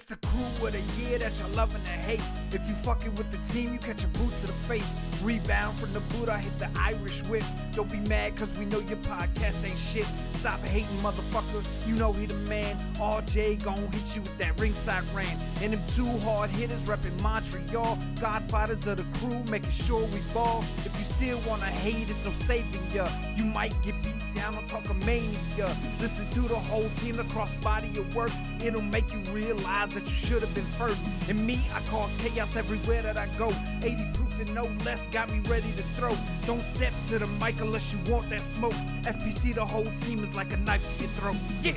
[0.00, 2.22] It's the crew of the year that you're loving to hate.
[2.52, 4.96] If you fucking with the team, you catch a boot to the face.
[5.22, 7.44] Rebound from the boot, I hit the Irish whip.
[7.74, 10.06] Don't be mad, cause we know your podcast ain't shit.
[10.32, 11.62] Stop hating, motherfucker.
[11.86, 12.78] You know he the man.
[12.94, 15.38] RJ gon' hit you with that ringside rant.
[15.60, 17.98] And them two hard hitters reppin' Montreal.
[18.22, 20.64] Godfathers of the crew, making sure we ball.
[20.78, 23.06] If you still wanna hate, it's no saving ya.
[23.36, 25.68] You might get beat down on Talkamania.
[26.00, 28.30] Listen to the whole team across body of work.
[28.64, 31.02] It'll make you realize that you should have been first.
[31.28, 33.48] And me, I cause chaos everywhere that I go.
[33.82, 36.16] 80 proof and no less got me ready to throw.
[36.46, 38.78] Don't step to the mic unless you want that smoke.
[39.02, 41.36] FPC, the whole team is like a knife to your throat.
[41.62, 41.74] Yeah,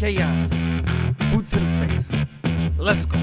[0.00, 0.48] Chaos.
[1.30, 2.10] Boot to the face.
[2.78, 3.18] Let's go.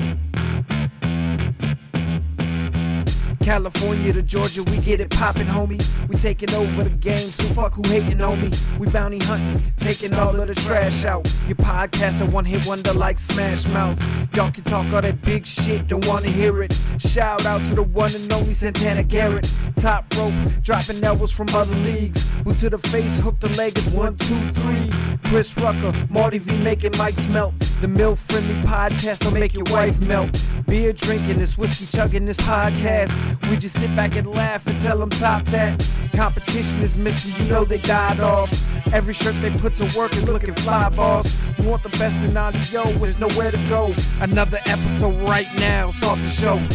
[3.42, 5.84] California to Georgia, we get it poppin', homie.
[6.08, 8.56] We taking over the game, so fuck who hating, homie.
[8.78, 11.28] We bounty hunting, taking all of the trash out.
[11.48, 14.00] Your podcast a one hit wonder like Smash Mouth.
[14.36, 16.78] Y'all can talk all that big shit, don't wanna hear it.
[17.00, 19.50] Shout out to the one and only Santana Garrett.
[19.78, 20.34] Top rope,
[20.64, 22.28] dropping elbows from other leagues.
[22.44, 24.92] Boot to the face, hook the leg is one, two, three.
[25.26, 27.54] Chris Rucker, Marty V making mics melt.
[27.80, 30.32] The mill friendly podcast will make your wife melt.
[30.66, 33.14] Beer drinking, this whiskey chugging, this podcast.
[33.50, 35.86] We just sit back and laugh and tell them top that.
[36.12, 38.52] Competition is missing, you know they died off.
[38.92, 41.36] Every shirt they put to work is looking fly, boss.
[41.60, 43.94] You want the best in audio, it's nowhere to go.
[44.22, 46.68] Another episode right now, start the show.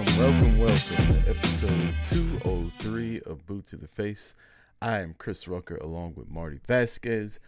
[0.00, 4.34] Welcome, welcome, welcome to episode 203 of Boot to the Face.
[4.80, 7.38] I am Chris Rucker along with Marty Vasquez,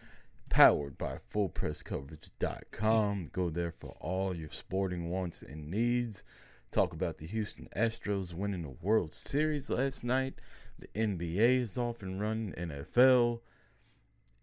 [0.49, 3.29] powered by FullPressCoverage.com.
[3.31, 6.21] Go there for all your sporting wants and needs.
[6.69, 10.35] Talk about the Houston Astros winning the World Series last night.
[10.77, 13.39] The NBA is off and running, NFL.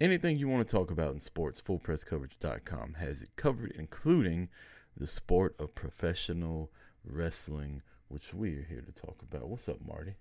[0.00, 4.48] Anything you want to talk about in sports, FullPressCoverage.com has it covered, including
[4.96, 6.72] the sport of professional
[7.04, 9.48] wrestling, which we are here to talk about.
[9.48, 10.16] What's up, Marty?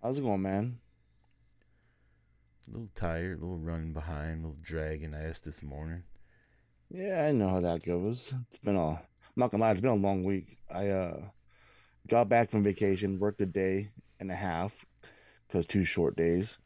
[0.00, 0.78] How's it going, man?
[2.68, 6.04] A little tired, a little running behind, a little dragging ass this morning.
[6.88, 8.32] Yeah, I know how that goes.
[8.46, 9.00] It's been a, I'm
[9.34, 10.58] not gonna lie, it's been a long week.
[10.72, 11.20] I uh
[12.08, 13.90] got back from vacation, worked a day
[14.20, 14.86] and a half,
[15.50, 16.58] cause two short days,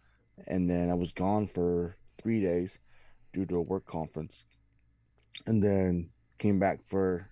[0.47, 2.79] and then I was gone for three days
[3.33, 4.45] due to a work conference,
[5.47, 7.31] and then came back for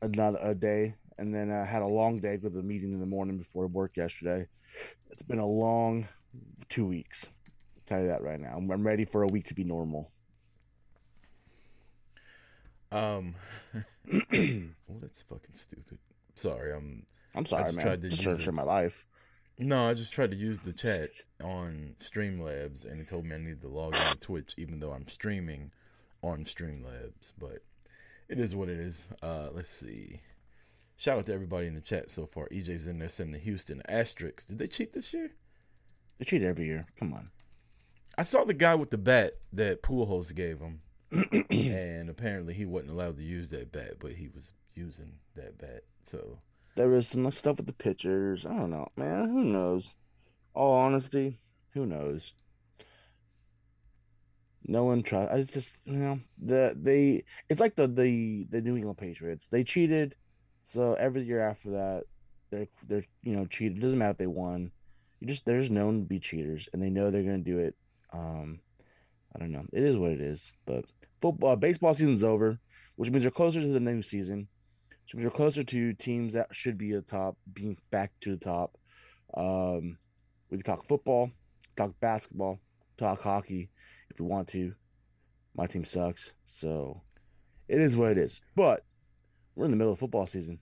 [0.00, 3.06] another a day, and then I had a long day with a meeting in the
[3.06, 4.46] morning before work yesterday.
[5.10, 6.08] It's been a long
[6.68, 7.30] two weeks.
[7.76, 8.54] I'll tell you that right now.
[8.56, 10.10] I'm, I'm ready for a week to be normal.
[12.92, 13.34] Um,
[13.72, 14.24] well,
[15.00, 15.98] that's fucking stupid.
[16.34, 17.06] Sorry, I'm.
[17.34, 17.84] I'm sorry, just man.
[17.86, 18.52] tried to Just use it.
[18.52, 19.04] my life.
[19.58, 21.10] No, I just tried to use the chat
[21.42, 25.06] on Streamlabs, and it told me I needed to log into Twitch, even though I'm
[25.06, 25.70] streaming
[26.22, 27.32] on Streamlabs.
[27.38, 27.62] But
[28.28, 29.06] it is what it is.
[29.22, 30.20] Uh, let's see.
[30.96, 32.48] Shout out to everybody in the chat so far.
[32.48, 34.46] EJ's in there sending the Houston Asterix.
[34.46, 35.32] Did they cheat this year?
[36.18, 36.86] They cheat every year.
[36.98, 37.30] Come on.
[38.16, 40.80] I saw the guy with the bat that Pujols gave him,
[41.50, 45.82] and apparently he wasn't allowed to use that bat, but he was using that bat.
[46.02, 46.38] So
[46.76, 48.46] There was some stuff with the pitchers.
[48.46, 49.28] I don't know, man.
[49.28, 49.90] Who knows?
[50.54, 51.40] All honesty,
[51.74, 52.32] who knows?
[54.64, 55.28] No one tried.
[55.28, 57.24] I just you know the they.
[57.50, 59.46] It's like the the the New England Patriots.
[59.46, 60.16] They cheated,
[60.66, 62.04] so every year after that,
[62.50, 63.78] they're they're you know cheated.
[63.78, 64.72] It doesn't matter if they won.
[65.20, 67.76] You just they're just known to be cheaters, and they know they're gonna do it.
[68.12, 68.60] Um,
[69.34, 69.64] I don't know.
[69.72, 70.52] It is what it is.
[70.66, 70.86] But
[71.20, 72.58] football, uh, baseball season's over,
[72.96, 74.48] which means we're closer to the new season.
[75.04, 78.30] Which means we're closer to teams that should be at the top being back to
[78.30, 78.76] the top.
[79.34, 79.98] Um,
[80.50, 81.30] we can talk football,
[81.76, 82.58] talk basketball,
[82.96, 83.70] talk hockey
[84.10, 84.74] if we want to.
[85.54, 87.02] My team sucks, so
[87.68, 88.40] it is what it is.
[88.54, 88.84] But
[89.56, 90.60] we're in the middle of football season.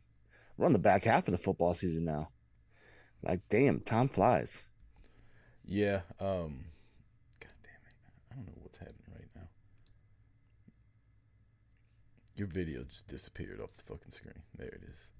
[0.57, 2.31] We're on the back half of the football season now.
[3.23, 4.63] Like, damn, time flies.
[5.65, 6.01] Yeah.
[6.21, 6.67] Um.
[7.41, 7.97] God damn it!
[8.31, 9.49] I don't know what's happening right now.
[12.37, 14.43] Your video just disappeared off the fucking screen.
[14.57, 15.11] There it is.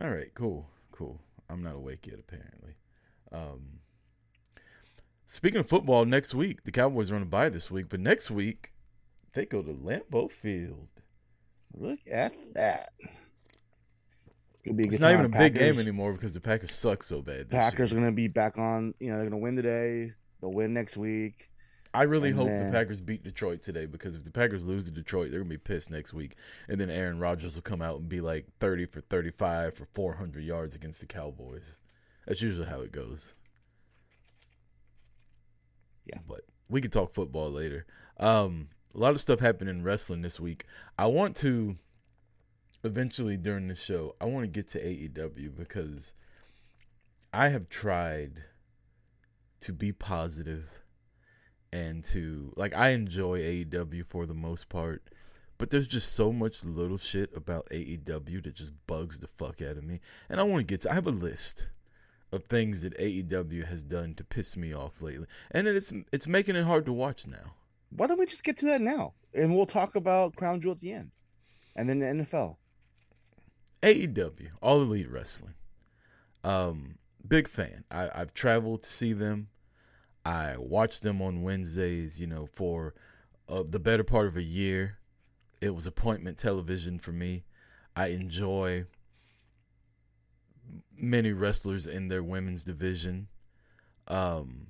[0.00, 0.32] All right.
[0.34, 0.68] Cool.
[0.90, 1.20] Cool.
[1.48, 2.74] I'm not awake yet, apparently.
[3.32, 3.80] Um.
[5.26, 8.30] Speaking of football, next week the Cowboys are on a bye this week, but next
[8.30, 8.72] week
[9.32, 10.88] they go to Lambeau Field.
[11.76, 12.92] Look at that.
[14.64, 17.20] It'll be a It's not even a big game anymore because the Packers suck so
[17.20, 17.50] bad.
[17.50, 18.94] This Packers are going to be back on.
[18.98, 20.12] You know, they're going to win today.
[20.40, 21.50] They'll win next week.
[21.92, 24.86] I really and hope then- the Packers beat Detroit today because if the Packers lose
[24.86, 26.34] to Detroit, they're gonna be pissed next week.
[26.68, 30.14] And then Aaron Rodgers will come out and be like thirty for thirty-five for four
[30.14, 31.78] hundred yards against the Cowboys.
[32.26, 33.36] That's usually how it goes.
[36.06, 36.18] Yeah.
[36.28, 37.86] but we could talk football later.
[38.18, 40.64] Um, a lot of stuff happened in wrestling this week.
[40.98, 41.76] I want to
[42.84, 44.14] eventually during the show.
[44.20, 46.12] I want to get to AEW because
[47.32, 48.44] I have tried
[49.60, 50.84] to be positive
[51.72, 55.02] and to like I enjoy AEW for the most part,
[55.58, 59.76] but there's just so much little shit about AEW that just bugs the fuck out
[59.76, 60.00] of me.
[60.28, 61.68] And I want to get to I have a list
[62.30, 65.26] of things that AEW has done to piss me off lately.
[65.50, 67.54] And it's it's making it hard to watch now.
[67.96, 69.14] Why don't we just get to that now?
[69.32, 71.10] And we'll talk about Crown Jewel at the end.
[71.76, 72.56] And then the NFL.
[73.82, 75.54] AEW, All Elite Wrestling.
[76.42, 77.84] Um, big fan.
[77.90, 79.48] I, I've traveled to see them.
[80.24, 82.94] I watched them on Wednesdays, you know, for
[83.48, 84.98] uh, the better part of a year.
[85.60, 87.44] It was appointment television for me.
[87.94, 88.86] I enjoy
[90.96, 93.28] many wrestlers in their women's division.
[94.08, 94.68] Um,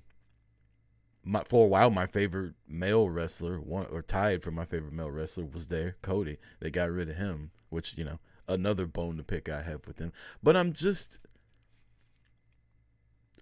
[1.24, 5.10] my for a while, my favorite male wrestler, one or tied for my favorite male
[5.10, 6.38] wrestler, was there, Cody.
[6.60, 9.98] They got rid of him, which you know, another bone to pick I have with
[9.98, 10.12] him.
[10.42, 11.18] But I'm just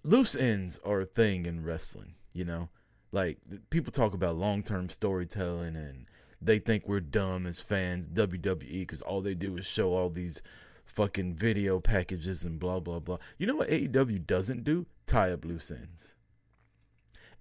[0.04, 2.68] loose ends are a thing in wrestling, you know?
[3.10, 3.38] Like
[3.70, 6.06] people talk about long-term storytelling and
[6.40, 10.40] they think we're dumb as fans WWE cuz all they do is show all these
[10.84, 13.18] fucking video packages and blah blah blah.
[13.38, 14.86] You know what AEW doesn't do?
[15.06, 16.14] Tie up loose ends.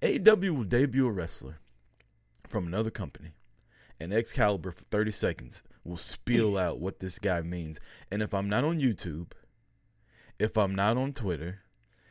[0.02, 1.60] AEW will debut a wrestler
[2.48, 3.34] from another company
[4.02, 6.62] and Excalibur for 30 seconds will spill mm.
[6.62, 7.80] out what this guy means.
[8.12, 9.34] And if I'm not on YouTube,
[10.40, 11.60] if I'm not on Twitter,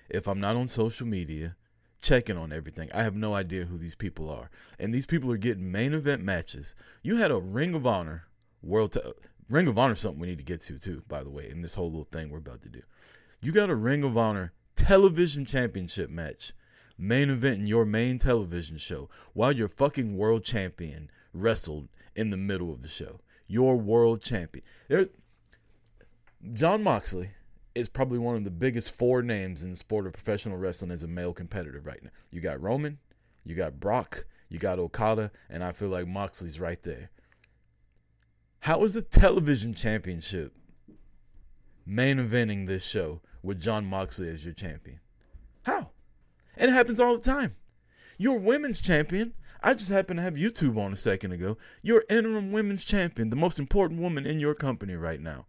[0.09, 1.56] if I'm not on social media,
[2.00, 4.50] checking on everything, I have no idea who these people are.
[4.78, 6.76] And these people are getting main event matches.
[7.02, 8.25] You had a Ring of Honor
[8.62, 9.00] World te-
[9.49, 11.61] Ring of Honor is something we need to get to too, by the way, in
[11.61, 12.82] this whole little thing we're about to do.
[13.40, 16.52] You got a Ring of Honor television championship match,
[17.00, 22.37] main event in your main television show, while your fucking world champion wrestled in the
[22.37, 23.21] middle of the show.
[23.47, 24.64] Your world champion.
[24.88, 25.09] There,
[26.52, 27.30] Jon Moxley
[27.75, 31.02] is probably one of the biggest four names in the sport of professional wrestling as
[31.02, 32.11] a male competitor right now.
[32.30, 32.99] You got Roman,
[33.45, 37.11] you got Brock, you got Okada, and I feel like Moxley's right there.
[38.61, 40.52] How is a television championship
[41.87, 45.00] main eventing this show with Jon Moxley as your champion?
[45.62, 45.90] How?
[46.60, 47.56] And it happens all the time.
[48.18, 51.56] Your women's champion, I just happened to have YouTube on a second ago.
[51.82, 55.46] Your interim women's champion, the most important woman in your company right now,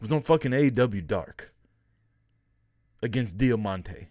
[0.00, 1.52] was on fucking AEW Dark
[3.02, 4.08] against Diamante.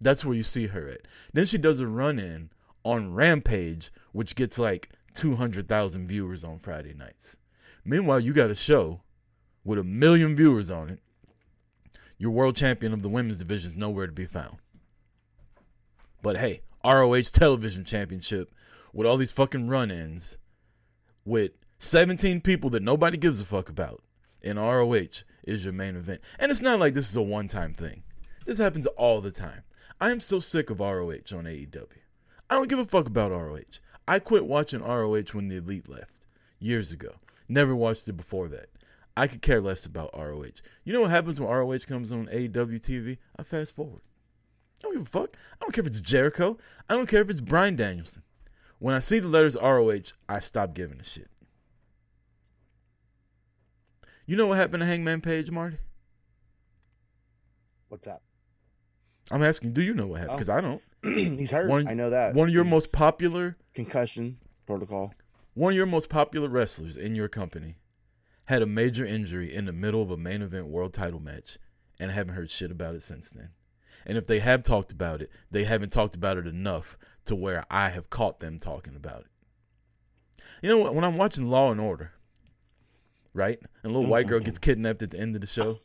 [0.00, 1.06] That's where you see her at.
[1.32, 2.50] Then she does a run in
[2.82, 7.36] on Rampage, which gets like 200,000 viewers on Friday nights.
[7.84, 9.02] Meanwhile, you got a show
[9.64, 10.98] with a million viewers on it.
[12.18, 14.56] Your world champion of the women's division is nowhere to be found.
[16.22, 18.52] But hey, ROH Television Championship
[18.92, 20.38] with all these fucking run ins
[21.24, 24.02] with 17 people that nobody gives a fuck about
[24.40, 26.20] in ROH is your main event.
[26.38, 28.02] And it's not like this is a one time thing,
[28.44, 29.62] this happens all the time.
[30.00, 31.86] I am so sick of ROH on AEW.
[32.48, 33.80] I don't give a fuck about ROH.
[34.06, 36.26] I quit watching ROH when the Elite left
[36.60, 37.14] years ago.
[37.48, 38.66] Never watched it before that.
[39.16, 40.60] I could care less about ROH.
[40.84, 43.18] You know what happens when ROH comes on AEW TV?
[43.36, 44.02] I fast forward.
[44.86, 45.36] I don't give a fuck.
[45.54, 46.58] I don't care if it's Jericho.
[46.88, 48.22] I don't care if it's Bryan Danielson.
[48.78, 51.28] When I see the letters ROH, I stop giving a shit.
[54.26, 55.78] You know what happened to Hangman Page, Marty?
[57.88, 58.20] What's that?
[59.30, 60.34] I'm asking, do you know what happened?
[60.34, 60.36] Oh.
[60.36, 60.82] Because I don't.
[61.38, 61.68] He's hurt.
[61.68, 62.34] One- I know that.
[62.34, 65.12] One of your He's- most popular concussion protocol.
[65.54, 67.76] one of your most popular wrestlers in your company
[68.46, 71.58] had a major injury in the middle of a main event world title match
[71.98, 73.50] and I haven't heard shit about it since then.
[74.06, 77.64] And if they have talked about it, they haven't talked about it enough to where
[77.68, 79.26] I have caught them talking about it.
[80.62, 80.94] You know what?
[80.94, 82.12] When I'm watching Law and Order,
[83.34, 83.58] right?
[83.82, 84.70] And a little white girl gets mm-hmm.
[84.70, 85.80] kidnapped at the end of the show,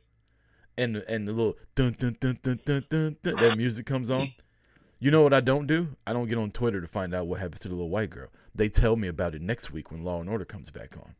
[0.77, 4.31] and and the little dun dun dun dun dun dun, dun that music comes on.
[4.99, 5.95] You know what I don't do?
[6.05, 8.29] I don't get on Twitter to find out what happens to the little white girl.
[8.53, 11.15] They tell me about it next week when Law and Order comes back on.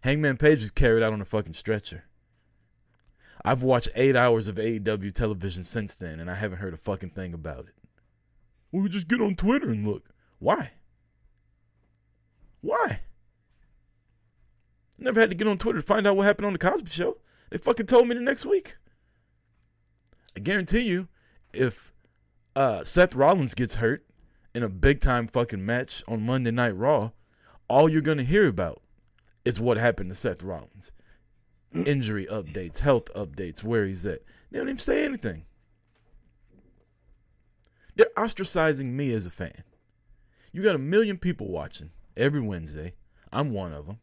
[0.00, 2.04] Hangman Page is carried out on a fucking stretcher.
[3.44, 7.10] I've watched eight hours of AEW television since then, and I haven't heard a fucking
[7.10, 7.74] thing about it.
[8.70, 10.08] We just get on Twitter and look.
[10.38, 10.70] Why?
[12.60, 13.00] Why?
[14.98, 17.18] Never had to get on Twitter to find out what happened on the Cosby Show.
[17.50, 18.76] They fucking told me the next week.
[20.36, 21.08] I guarantee you,
[21.52, 21.92] if
[22.56, 24.06] uh, Seth Rollins gets hurt
[24.54, 27.10] in a big time fucking match on Monday Night Raw,
[27.68, 28.80] all you're gonna hear about
[29.44, 30.92] is what happened to Seth Rollins.
[31.74, 31.86] Mm.
[31.86, 34.20] Injury updates, health updates, where he's at.
[34.50, 35.44] They don't even say anything.
[37.96, 39.64] They're ostracizing me as a fan.
[40.52, 42.94] You got a million people watching every Wednesday.
[43.32, 43.98] I'm one of them.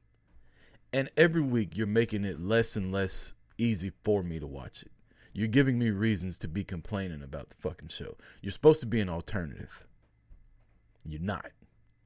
[0.92, 4.92] And every week you're making it less and less easy for me to watch it.
[5.34, 8.16] You're giving me reasons to be complaining about the fucking show.
[8.42, 9.88] You're supposed to be an alternative.
[11.06, 11.52] You're not.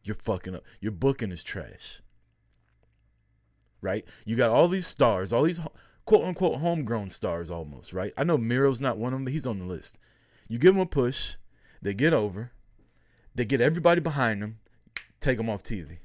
[0.03, 0.63] You're fucking up.
[0.81, 2.01] Your booking is trash.
[3.83, 4.05] Right?
[4.25, 5.61] You got all these stars, all these
[6.05, 8.13] quote unquote homegrown stars almost, right?
[8.17, 9.97] I know Miro's not one of them, but he's on the list.
[10.47, 11.35] You give them a push,
[11.81, 12.51] they get over,
[13.35, 14.59] they get everybody behind them,
[15.19, 15.97] take them off TV.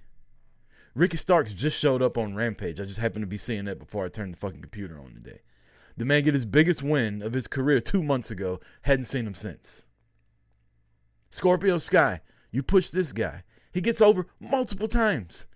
[0.94, 2.80] Ricky Starks just showed up on Rampage.
[2.80, 5.40] I just happened to be seeing that before I turned the fucking computer on today.
[5.97, 8.61] The man get his biggest win of his career two months ago.
[8.82, 9.85] Hadn't seen him since.
[11.30, 12.20] Scorpio Sky,
[12.50, 13.44] you push this guy.
[13.73, 15.47] He gets over multiple times.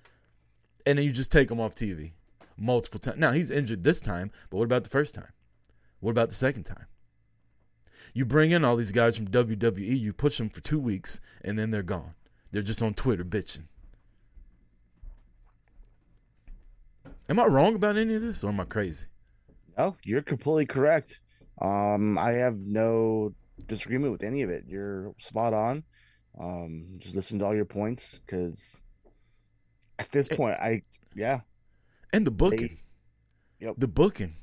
[0.86, 2.12] And then you just take him off TV.
[2.56, 3.18] Multiple times.
[3.18, 5.32] Now he's injured this time, but what about the first time?
[6.00, 6.86] What about the second time?
[8.14, 11.58] You bring in all these guys from WWE, you push them for two weeks, and
[11.58, 12.14] then they're gone.
[12.50, 13.64] They're just on Twitter bitching.
[17.28, 19.06] Am I wrong about any of this, or am I crazy?
[19.78, 21.20] No, you're completely correct.
[21.60, 23.32] Um, I have no
[23.66, 24.64] disagreement with any of it.
[24.66, 25.84] You're spot on.
[26.38, 28.80] Um, just listen to all your points because
[29.98, 30.36] at this Eh.
[30.36, 30.82] point, I
[31.14, 31.40] yeah,
[32.12, 32.78] And the booking.
[33.60, 33.74] Yep.
[33.78, 34.36] The booking.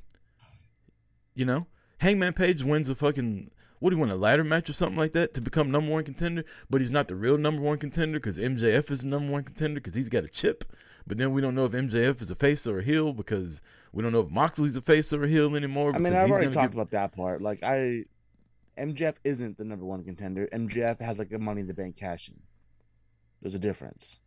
[1.34, 1.66] You know?
[1.98, 5.12] Hangman Page wins a fucking what do you want, a ladder match or something like
[5.12, 6.44] that to become number one contender?
[6.68, 9.80] But he's not the real number one contender because MJF is the number one contender
[9.80, 10.64] because he's got a chip.
[11.06, 14.02] But then we don't know if MJF is a face or a heel because we
[14.02, 15.94] don't know if Moxley's a face or a heel anymore.
[15.94, 17.40] I mean, I've he's already talked about that part.
[17.40, 18.04] Like, I
[18.78, 20.46] MJF isn't the number one contender.
[20.52, 22.34] MJF has like a Money in the Bank cash in.
[23.40, 24.18] There's a difference.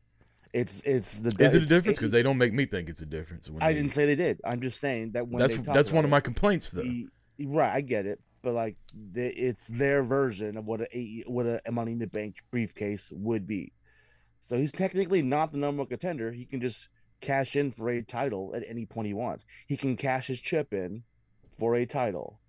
[0.54, 1.98] It's it's the Is it a difference?
[1.98, 3.50] Because they don't make me think it's a difference.
[3.50, 4.40] When I they- didn't say they did.
[4.46, 6.84] I'm just saying that when that's they talk that's one of my complaints though.
[6.84, 7.08] the-
[7.40, 7.74] right.
[7.74, 11.94] I get it, but like the, it's their version of what a what a Money
[11.94, 13.74] in the Bank briefcase would be.
[14.42, 16.32] So he's technically not the number one contender.
[16.32, 16.88] He can just
[17.20, 19.46] cash in for a title at any point he wants.
[19.66, 21.04] He can cash his chip in
[21.58, 22.40] for a title.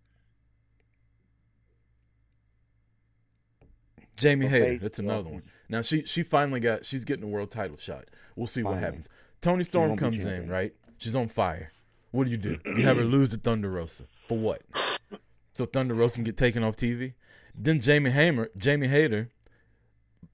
[4.17, 5.43] Jamie Hayter, that's another one.
[5.69, 8.07] Now she she finally got she's getting a world title shot.
[8.37, 9.09] We'll see what happens.
[9.41, 10.75] Toni Storm comes in, right?
[10.99, 11.73] She's on fire.
[12.11, 12.59] What do you do?
[12.65, 14.05] You have her lose to Thunder Rosa.
[14.29, 14.63] For what?
[15.55, 17.15] So Thunder Rosa can get taken off TV?
[17.57, 19.31] Then Jamie Hamer Jamie Hayter,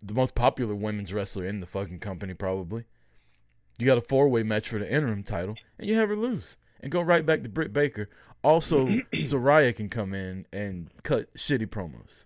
[0.03, 2.85] the most popular women's wrestler in the fucking company, probably.
[3.79, 6.57] You got a four way match for the interim title, and you have her lose.
[6.83, 8.09] And go right back to Britt Baker.
[8.43, 12.25] Also, Saraya can come in and cut shitty promos.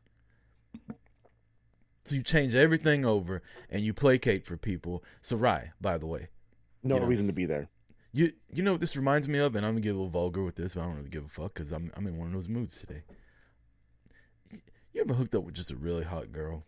[2.05, 5.03] So you change everything over and you placate for people.
[5.23, 6.29] Sarai, by the way,
[6.83, 7.07] No You know.
[7.07, 7.69] reason to be there.
[8.13, 10.45] you you know what this reminds me of, and I'm gonna get a little vulgar
[10.45, 12.35] with this, but I don't really give a fuck because I'm I'm in one of
[12.35, 13.03] those moods today.
[14.93, 16.65] You ever hooked up with just a really hot girl,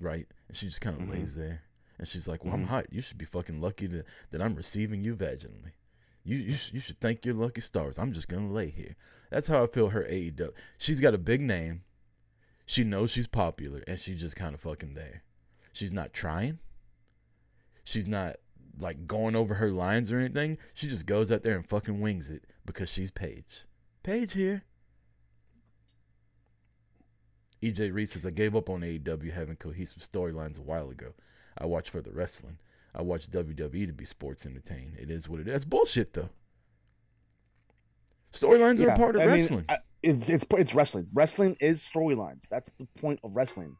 [0.00, 0.26] right?
[0.48, 1.12] And she just kind of Mhm.
[1.12, 1.62] lays there,
[1.98, 2.68] and she's like, "Well, I'm Mhm.
[2.68, 2.92] hot.
[2.92, 5.72] You should be fucking lucky to, that I'm receiving you vaginally.
[6.24, 7.98] You you sh- you should thank your lucky stars.
[7.98, 8.96] I'm just gonna lay here."
[9.30, 9.90] That's how I feel.
[9.90, 10.52] Her AEW.
[10.78, 11.84] She's got a big name.
[12.66, 15.22] She knows she's popular, and she's just kind of fucking there.
[15.72, 16.58] She's not trying.
[17.84, 18.36] She's not
[18.78, 20.58] like going over her lines or anything.
[20.72, 23.64] She just goes out there and fucking wings it because she's Paige.
[24.02, 24.62] Paige here.
[27.62, 31.14] EJ Reese says I gave up on AEW having cohesive storylines a while ago.
[31.56, 32.58] I watch for the wrestling.
[32.94, 34.96] I watch WWE to be sports entertained.
[34.98, 35.52] It is what it is.
[35.52, 36.30] That's bullshit though.
[38.32, 39.64] Storylines are a part of I mean, wrestling.
[39.68, 41.08] I- it's it's it's wrestling.
[41.12, 42.48] Wrestling is storylines.
[42.48, 43.76] That's the point of wrestling.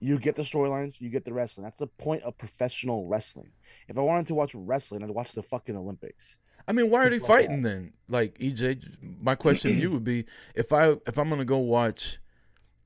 [0.00, 1.64] You get the storylines, you get the wrestling.
[1.64, 3.50] That's the point of professional wrestling.
[3.88, 6.36] If I wanted to watch wrestling, I'd watch the fucking Olympics.
[6.68, 7.92] I mean, why are they fighting then?
[8.08, 8.84] Like EJ,
[9.20, 12.18] my question to you would be: if I if I'm gonna go watch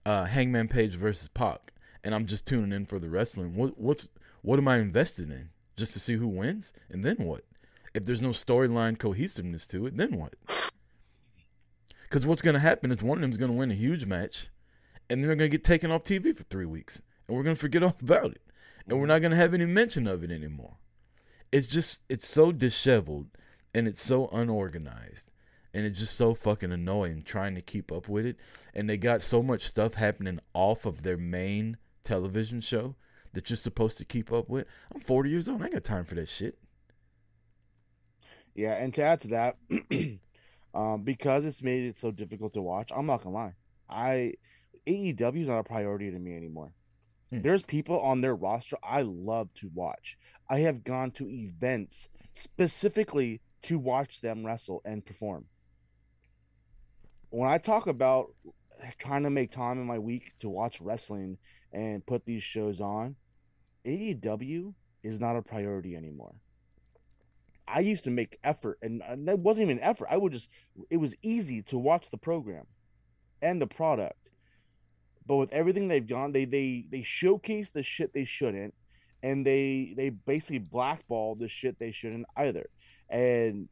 [0.07, 4.09] uh, Hangman Page versus Pac, and I'm just tuning in for the wrestling, what what's
[4.43, 5.51] what am I invested in?
[5.77, 7.43] Just to see who wins, and then what?
[7.95, 10.35] If there's no storyline cohesiveness to it, then what?
[12.09, 14.49] Because what's gonna happen is one of them's gonna win a huge match,
[15.11, 17.97] and they're gonna get taken off TV for three weeks, and we're gonna forget all
[18.01, 18.43] about it,
[18.87, 20.77] and we're not gonna have any mention of it anymore.
[21.53, 23.29] It's just it's so disheveled
[23.75, 25.31] and it's so unorganized
[25.75, 28.37] and it's just so fucking annoying trying to keep up with it
[28.75, 32.97] and they got so much stuff happening off of their main television show
[33.33, 36.05] that you're supposed to keep up with i'm 40 years old i ain't got time
[36.05, 36.59] for that shit
[38.55, 39.57] Yeah, and to add to that,
[40.75, 43.55] um, because it's made it so difficult to watch, I'm not gonna lie.
[43.89, 44.35] I
[44.87, 46.73] AEW is not a priority to me anymore.
[47.31, 47.43] Hmm.
[47.43, 50.17] There's people on their roster I love to watch.
[50.49, 55.47] I have gone to events specifically to watch them wrestle and perform.
[57.31, 58.35] When I talk about
[58.99, 61.39] trying to make time in my week to watch wrestling
[61.73, 63.17] and put these shows on,
[63.85, 64.73] AEW
[65.03, 66.35] is not a priority anymore.
[67.73, 70.09] I used to make effort, and and that wasn't even effort.
[70.11, 70.49] I would just,
[70.91, 72.67] it was easy to watch the program
[73.43, 74.31] and the product.
[75.27, 78.75] But with everything they've done, they they they showcase the shit they shouldn't,
[79.23, 82.69] and they they basically blackball the shit they shouldn't either.
[83.11, 83.69] And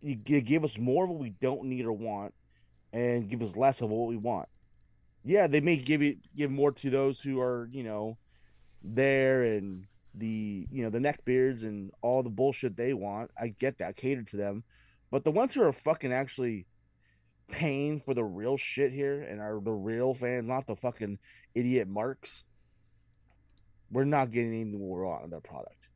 [0.00, 2.34] you give us more of what we don't need or want,
[2.92, 4.48] and give us less of what we want.
[5.24, 8.18] Yeah, they may give it give more to those who are you know
[8.82, 13.30] there and the you know the neckbeards and all the bullshit they want.
[13.40, 14.64] I get that, catered to them,
[15.10, 16.66] but the ones who are fucking actually
[17.50, 21.18] paying for the real shit here and are the real fans, not the fucking
[21.54, 22.44] idiot marks.
[23.90, 25.88] We're not getting anything we're on their product.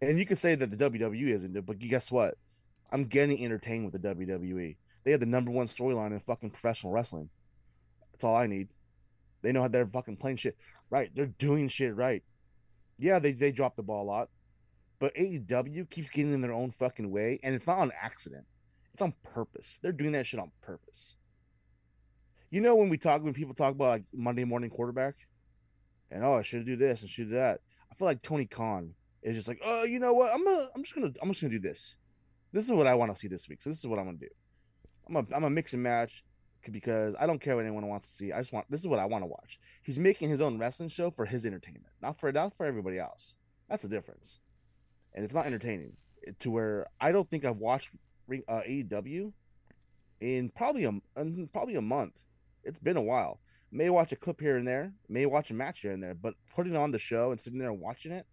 [0.00, 2.36] And you can say that the WWE isn't, but guess what?
[2.90, 4.76] I'm getting entertained with the WWE.
[5.04, 7.28] They have the number one storyline in fucking professional wrestling.
[8.12, 8.68] That's all I need.
[9.42, 10.56] They know how they're fucking playing shit
[10.92, 11.10] right.
[11.14, 12.22] They're doing shit right.
[12.98, 14.28] Yeah, they they drop the ball a lot,
[14.98, 18.44] but AEW keeps getting in their own fucking way, and it's not on accident.
[18.92, 19.78] It's on purpose.
[19.82, 21.16] They're doing that shit on purpose.
[22.50, 25.14] You know when we talk when people talk about like Monday morning quarterback,
[26.10, 27.60] and oh I should do this and should do that.
[27.90, 30.82] I feel like Tony Khan is just like, oh you know what I'm gonna I'm
[30.82, 31.96] just gonna I'm just gonna do this.
[32.52, 33.62] This is what I want to see this week.
[33.62, 34.28] So this is what I'm gonna do.
[35.08, 36.22] I'm a I'm a mix and match
[36.70, 38.32] because I don't care what anyone wants to see.
[38.32, 39.58] I just want this is what I want to watch.
[39.82, 43.34] He's making his own wrestling show for his entertainment, not for not for everybody else.
[43.68, 44.38] That's the difference,
[45.14, 45.94] and it's not entertaining
[46.38, 47.90] to where I don't think I've watched
[48.28, 49.32] Ring- uh, AEW
[50.20, 52.14] in probably a in probably a month.
[52.64, 53.40] It's been a while.
[53.72, 56.34] May watch a clip here and there, may watch a match here and there, but
[56.54, 58.26] putting on the show and sitting there and watching it,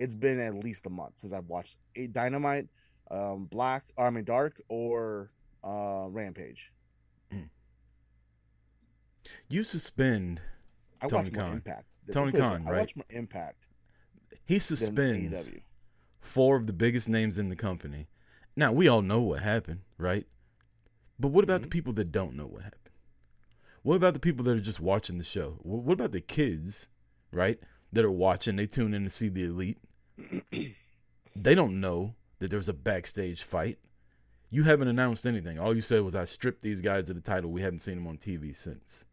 [0.00, 2.66] it's been at least a month since I've watched a Dynamite,
[3.10, 5.30] um, Black, I mean Dark, or
[5.62, 6.72] uh, Rampage.
[9.52, 10.40] You suspend
[11.00, 11.52] I Tony watch Khan.
[11.54, 11.84] Impact.
[12.12, 12.80] Tony Put it this Khan, way, I right?
[12.80, 13.66] watch more Impact
[14.44, 15.52] he suspends
[16.20, 18.08] four of the biggest names in the company.
[18.56, 20.26] Now we all know what happened, right?
[21.18, 21.72] But what about the Mhm.
[21.72, 22.78] people that don't know what happened?
[23.82, 25.58] What about the people that are just watching the show?
[25.62, 26.88] What about the kids,
[27.30, 27.58] right?
[27.92, 29.78] That are watching, they tune in to see the elite.
[31.36, 33.78] they don't know that there's a backstage fight.
[34.50, 35.58] You haven't announced anything.
[35.58, 37.50] All you said was I stripped these guys of the title.
[37.50, 39.04] We haven't seen them on TV since.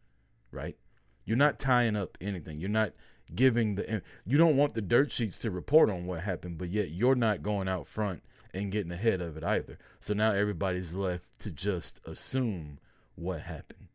[0.52, 0.78] Right?
[1.26, 2.60] You're not tying up anything.
[2.60, 2.94] You're not
[3.36, 6.90] giving the you don't want the dirt sheets to report on what happened, but yet
[6.92, 9.78] you're not going out front and getting ahead of it either.
[10.00, 12.80] So now everybody's left to just assume
[13.16, 13.88] what happened.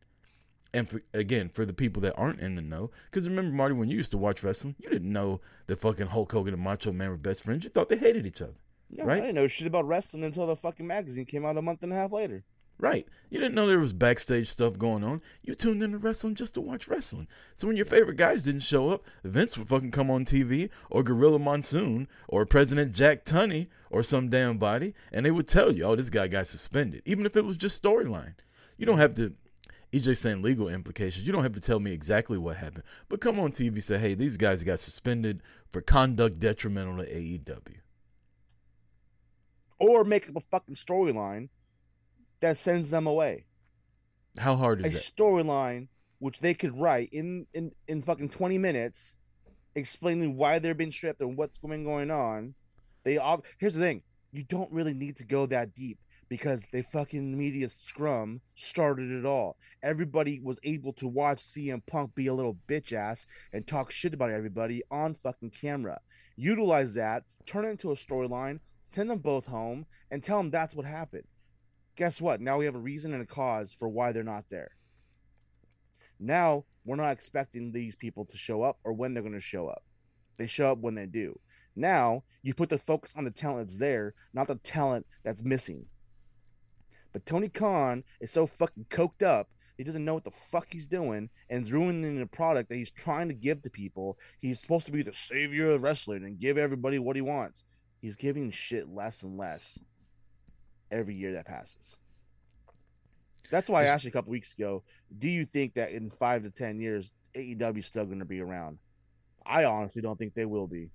[0.73, 3.89] And for, again, for the people that aren't in the know, because remember, Marty, when
[3.89, 7.09] you used to watch wrestling, you didn't know that fucking Hulk Hogan and Macho Man
[7.09, 7.63] were best friends.
[7.63, 8.55] You thought they hated each other.
[8.89, 9.17] Yeah, Right?
[9.17, 11.93] I didn't know shit about wrestling until the fucking magazine came out a month and
[11.93, 12.43] a half later.
[12.77, 13.07] Right.
[13.29, 15.21] You didn't know there was backstage stuff going on.
[15.41, 17.27] You tuned into wrestling just to watch wrestling.
[17.55, 21.01] So when your favorite guys didn't show up, Vince would fucking come on TV or
[21.01, 25.85] Gorilla Monsoon or President Jack Tunney or some damn body and they would tell you,
[25.85, 27.01] oh, this guy got suspended.
[27.05, 28.35] Even if it was just storyline.
[28.77, 29.33] You don't have to
[29.93, 31.25] EJ saying legal implications.
[31.25, 32.83] You don't have to tell me exactly what happened.
[33.07, 37.77] But come on TV say, hey, these guys got suspended for conduct detrimental to AEW.
[39.79, 41.49] Or make up a fucking storyline
[42.45, 43.45] that sends them away.
[44.37, 45.09] How hard A is that?
[45.09, 45.87] A storyline
[46.19, 49.15] which they could write in, in in fucking 20 minutes
[49.75, 52.53] explaining why they're being stripped and what's going going on.
[53.03, 54.03] They all here's the thing.
[54.31, 55.97] You don't really need to go that deep.
[56.27, 59.57] because they fucking media scrum started it all.
[59.83, 64.13] Everybody was able to watch CM Punk be a little bitch ass and talk shit
[64.13, 65.99] about everybody on fucking camera.
[66.35, 68.59] Utilize that, turn it into a storyline,
[68.91, 71.27] send them both home, and tell them that's what happened.
[71.95, 72.41] Guess what?
[72.41, 74.71] Now we have a reason and a cause for why they're not there.
[76.19, 79.67] Now we're not expecting these people to show up or when they're going to show
[79.67, 79.83] up.
[80.37, 81.39] They show up when they do.
[81.75, 85.85] Now you put the focus on the talent that's there, not the talent that's missing.
[87.13, 90.87] But Tony Khan is so fucking coked up, he doesn't know what the fuck he's
[90.87, 94.17] doing and is ruining the product that he's trying to give to people.
[94.39, 97.63] He's supposed to be the savior of wrestling and give everybody what he wants.
[98.01, 99.79] He's giving shit less and less
[100.95, 101.97] every year that passes.
[103.51, 104.83] That's why I asked you a couple weeks ago,
[105.19, 108.41] do you think that in five to ten years AEW is still going to be
[108.41, 108.79] around?
[109.45, 110.89] I honestly don't think they will be.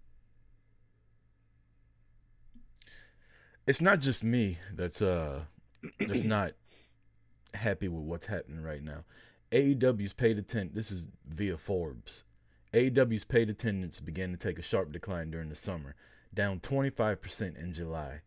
[3.66, 5.42] It's not just me that's uh
[6.00, 6.52] that's not
[7.54, 9.04] happy with what's happening right now.
[9.52, 10.74] AEW's paid attendance.
[10.74, 12.24] This is via Forbes.
[12.72, 15.96] AEW's paid attendance began to take a sharp decline during the summer,
[16.32, 18.22] down 25% in July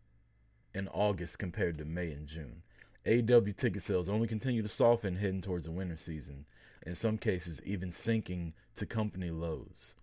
[0.74, 2.62] and August compared to May and June.
[3.06, 6.46] AEW ticket sales only continue to soften heading towards the winter season,
[6.86, 9.94] in some cases even sinking to company lows.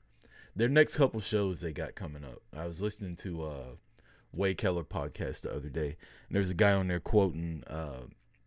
[0.56, 2.42] Their next couple shows they got coming up.
[2.56, 3.64] I was listening to uh
[4.34, 8.02] Wade Keller podcast the other day, and there's a guy on there quoting uh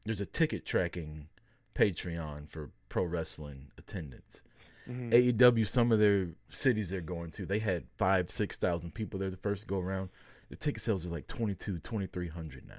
[0.05, 1.29] there's a ticket tracking
[1.75, 4.43] Patreon for pro wrestling attendance.
[4.89, 5.11] Mm-hmm.
[5.11, 9.31] AEW, some of their cities they're going to, they had five, six thousand people there
[9.31, 10.11] the first go around.
[10.55, 12.75] The ticket sales are like 22, 2300 now.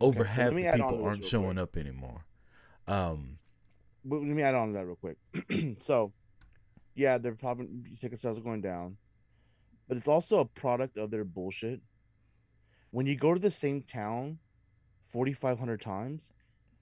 [0.00, 1.62] Over okay, half so the people aren't showing quick.
[1.64, 2.24] up anymore.
[2.86, 3.38] Um,
[4.04, 5.16] but let me add on to that real quick.
[5.82, 6.12] so,
[6.94, 7.66] yeah, their probably
[8.00, 8.96] ticket sales are going down,
[9.88, 11.80] but it's also a product of their bullshit.
[12.92, 14.38] When you go to the same town
[15.08, 16.30] 4,500 times,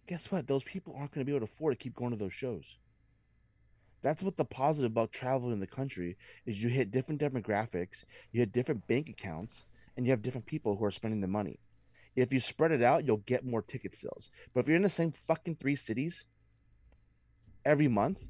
[0.06, 0.46] guess what?
[0.46, 2.76] Those people aren't going to be able to afford to keep going to those shows.
[4.02, 8.40] That's what the positive about traveling in the country is you hit different demographics, you
[8.40, 9.64] hit different bank accounts,
[9.96, 11.58] and you have different people who are spending the money.
[12.14, 14.30] If you spread it out, you'll get more ticket sales.
[14.52, 16.24] But if you're in the same fucking three cities
[17.64, 18.24] every month,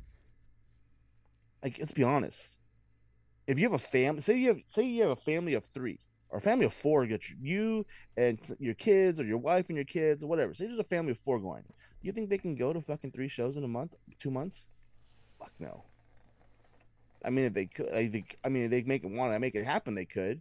[1.62, 2.58] like let's be honest.
[3.46, 5.98] If you have a family, say you have say you have a family of three,
[6.30, 7.84] or a family of four, get you
[8.16, 10.54] and your kids, or your wife and your kids, or whatever.
[10.54, 11.64] Say there's a family of four going.
[12.02, 14.66] You think they can go to fucking three shows in a month, two months?
[15.38, 15.84] Fuck no.
[17.24, 19.38] I mean, if they could, I think, I mean, if they make it want to
[19.38, 20.40] make it happen, they could.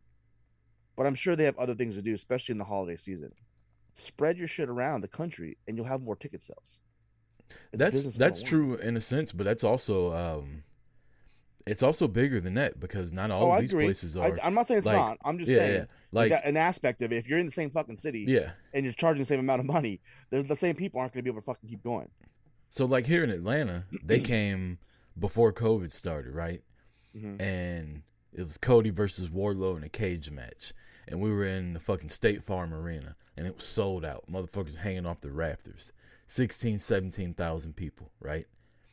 [0.95, 3.31] But I'm sure they have other things to do, especially in the holiday season.
[3.93, 6.79] Spread your shit around the country, and you'll have more ticket sales.
[7.73, 10.63] It's that's that's true in a sense, but that's also um,
[11.67, 13.85] it's also bigger than that because not all oh, these agree.
[13.85, 14.25] places are.
[14.41, 15.17] I, am not saying it's like, not.
[15.23, 15.85] I'm just yeah, saying, yeah.
[16.11, 17.17] like an aspect of it.
[17.17, 19.65] If you're in the same fucking city, yeah, and you're charging the same amount of
[19.65, 19.99] money,
[20.29, 22.09] there's the same people aren't going to be able to fucking keep going.
[22.69, 24.79] So, like here in Atlanta, they came
[25.17, 26.61] before COVID started, right?
[27.15, 27.41] Mm-hmm.
[27.41, 30.73] And it was Cody versus Wardlow in a cage match,
[31.07, 34.23] and we were in the fucking State Farm Arena, and it was sold out.
[34.31, 35.91] Motherfuckers hanging off the rafters.
[36.27, 38.47] 16, 17,000 people, right?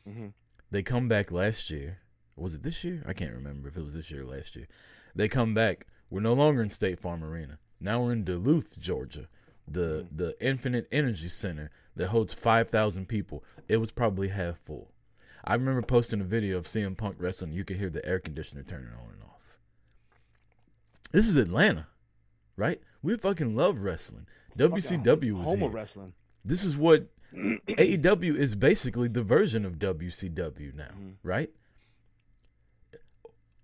[0.07, 0.27] Mm-hmm.
[0.71, 1.99] They come back last year
[2.39, 3.03] was it this year?
[3.05, 4.67] I can't remember if it was this year or last year.
[5.15, 5.85] They come back.
[6.09, 7.59] We're no longer in State Farm Arena.
[7.79, 9.27] Now we're in Duluth, Georgia,
[9.67, 10.17] the mm.
[10.17, 13.43] the Infinite Energy Center that holds five thousand people.
[13.67, 14.91] It was probably half full.
[15.43, 17.53] I remember posting a video of CM Punk wrestling.
[17.53, 19.28] You could hear the air conditioner turning on and off.
[21.11, 21.87] This is Atlanta,
[22.55, 22.79] right?
[23.01, 24.27] We fucking love wrestling.
[24.57, 25.67] WCW was home here.
[25.67, 26.13] of wrestling.
[26.43, 31.13] This is what AEW is basically the version of WCW now, mm.
[31.23, 31.49] right?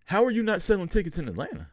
[0.06, 1.68] How are you not selling tickets in Atlanta?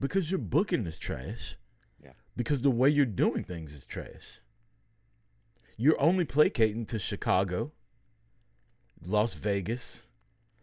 [0.00, 1.56] Because your booking is trash.
[2.02, 2.12] Yeah.
[2.36, 4.40] Because the way you're doing things is trash.
[5.76, 7.72] You're only placating to Chicago,
[9.04, 10.06] Las Vegas,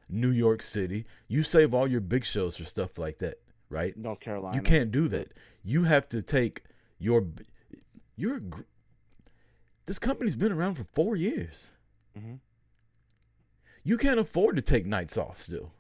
[0.10, 1.06] New York City.
[1.28, 3.40] You save all your big shows for stuff like that,
[3.74, 3.98] right?
[3.98, 4.56] North Carolina.
[4.56, 5.34] You can't do that.
[5.64, 6.64] You have to take
[7.00, 7.26] your
[8.16, 8.42] your
[9.86, 11.72] this company's been around for 4 years.
[12.18, 12.36] Mm-hmm.
[13.84, 15.72] You can't afford to take nights off still.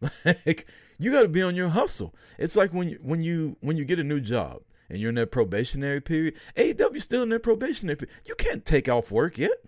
[0.24, 0.66] Like
[0.98, 2.14] you got to be on your hustle.
[2.38, 5.14] It's like when you when you when you get a new job and you're in
[5.16, 6.34] that probationary period.
[6.56, 8.14] AEW still in that probationary period.
[8.26, 9.62] You can't take off work yet.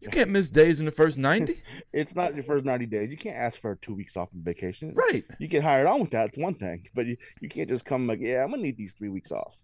[0.00, 1.60] You can't miss days in the first 90.
[1.92, 3.10] it's not your first 90 days.
[3.10, 4.94] You can't ask for two weeks off of vacation.
[4.94, 5.24] Right.
[5.38, 6.28] You get hired on with that.
[6.28, 6.88] It's one thing.
[6.94, 9.30] But you, you can't just come like, yeah, I'm going to need these three weeks
[9.30, 9.56] off.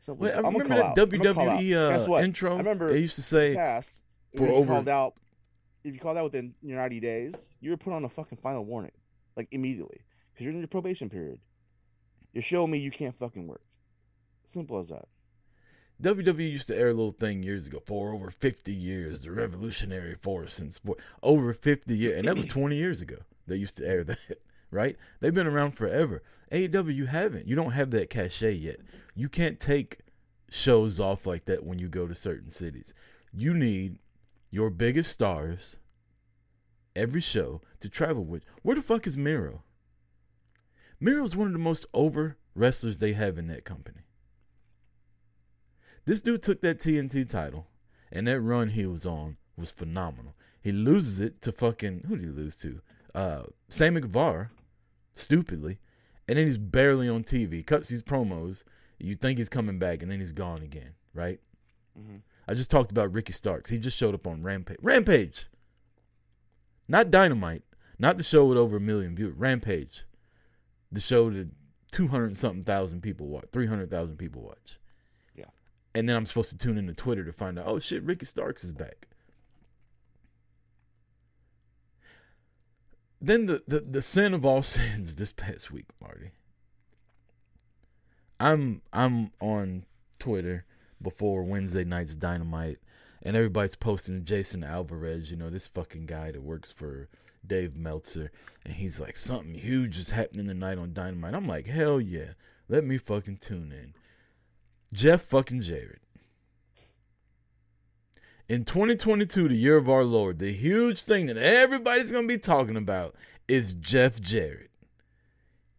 [0.00, 2.54] So Wait, I remember that WWE uh, intro.
[2.54, 4.02] I remember they used to say past,
[4.36, 5.14] for over called out
[5.84, 8.64] if you called out within your 90 days, you were put on a fucking final
[8.64, 8.92] warning,
[9.36, 10.00] like immediately,
[10.32, 11.40] because you're in your probation period.
[12.32, 13.62] You're showing me you can't fucking work.
[14.50, 15.08] Simple as that.
[16.02, 20.14] WWE used to air a little thing years ago for over 50 years, the revolutionary
[20.14, 21.00] force in sport.
[21.22, 22.18] Over 50 years.
[22.18, 23.16] And that was 20 years ago.
[23.46, 24.18] They used to air that,
[24.70, 24.96] right?
[25.20, 26.22] They've been around forever.
[26.52, 27.48] AEW, haven't.
[27.48, 28.76] You don't have that cachet yet.
[29.14, 29.98] You can't take
[30.50, 32.94] shows off like that when you go to certain cities.
[33.36, 33.98] You need
[34.50, 35.78] your biggest stars
[36.94, 38.44] every show to travel with.
[38.62, 39.62] Where the fuck is Miro?
[41.00, 44.02] Miro's one of the most over wrestlers they have in that company.
[46.08, 47.66] This dude took that TNT title,
[48.10, 50.34] and that run he was on was phenomenal.
[50.58, 52.80] He loses it to fucking who did he lose to?
[53.14, 54.50] Uh, Sammy Guevara,
[55.14, 55.80] stupidly,
[56.26, 57.62] and then he's barely on TV.
[57.62, 58.64] Cuts these promos.
[58.98, 60.94] You think he's coming back, and then he's gone again.
[61.12, 61.40] Right?
[61.94, 62.22] Mhm.
[62.46, 63.68] I just talked about Ricky Starks.
[63.68, 64.78] He just showed up on Rampage.
[64.80, 65.44] Rampage,
[66.88, 67.64] not Dynamite,
[67.98, 69.34] not the show with over a million views.
[69.36, 70.06] Rampage,
[70.90, 71.50] the show that
[71.90, 74.78] two hundred something thousand people watch, three hundred thousand people watch.
[75.98, 78.62] And then I'm supposed to tune into Twitter to find out, oh shit, Ricky Starks
[78.62, 79.08] is back.
[83.20, 86.30] Then the, the, the sin of all sins this past week, Marty.
[88.38, 89.86] I'm I'm on
[90.20, 90.64] Twitter
[91.02, 92.78] before Wednesday night's dynamite
[93.20, 97.08] and everybody's posting Jason Alvarez, you know, this fucking guy that works for
[97.44, 98.30] Dave Meltzer,
[98.64, 101.34] and he's like, something huge is happening tonight on Dynamite.
[101.34, 102.34] I'm like, hell yeah,
[102.68, 103.94] let me fucking tune in.
[104.92, 106.02] Jeff fucking Jarrett.
[108.48, 112.76] In 2022, the year of our Lord, the huge thing that everybody's gonna be talking
[112.76, 113.14] about
[113.46, 114.70] is Jeff Jarrett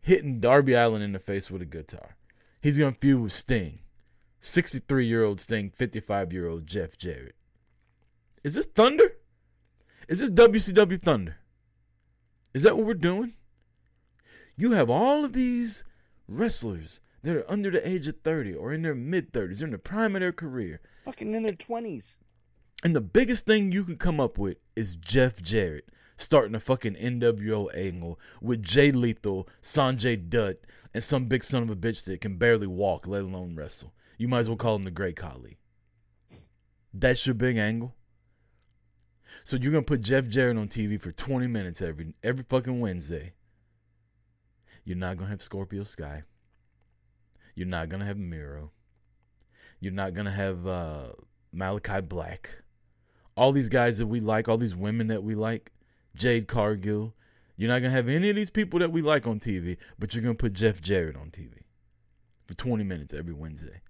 [0.02, 2.18] hitting Darby Allin in the face with a guitar.
[2.62, 3.80] He's gonna feud with Sting.
[4.42, 7.36] 63 year old Sting, 55 year old Jeff Jarrett.
[8.44, 9.18] Is this Thunder?
[10.08, 11.38] Is this WCW Thunder?
[12.54, 13.34] Is that what we're doing?
[14.56, 15.84] You have all of these
[16.28, 19.72] wrestlers that are under the age of 30 or in their mid 30s, they're in
[19.72, 20.82] the prime of their career.
[21.06, 22.16] Fucking in their twenties.
[22.84, 26.96] And the biggest thing you can come up with is Jeff Jarrett starting a fucking
[26.96, 30.58] NWO angle with Jay Lethal, Sanjay Dutt,
[30.94, 33.94] and some big son of a bitch that can barely walk, let alone wrestle.
[34.18, 35.58] You might as well call him the Great Khali.
[36.94, 37.96] That's your big angle.
[39.44, 43.34] So you're gonna put Jeff Jarrett on TV for 20 minutes every every fucking Wednesday.
[44.84, 46.24] You're not gonna have Scorpio Sky.
[47.60, 48.72] You're not gonna have Miro.
[49.82, 51.08] You're not gonna have uh,
[51.54, 52.64] Malakai Black.
[53.36, 55.74] All these guys that we like, all these women that we like,
[56.16, 57.14] Jade Cargill.
[57.58, 60.24] You're not gonna have any of these people that we like on TV, but you're
[60.24, 61.64] gonna put Jeff Jarrett on TV
[62.46, 63.82] for 20 minutes every Wednesday.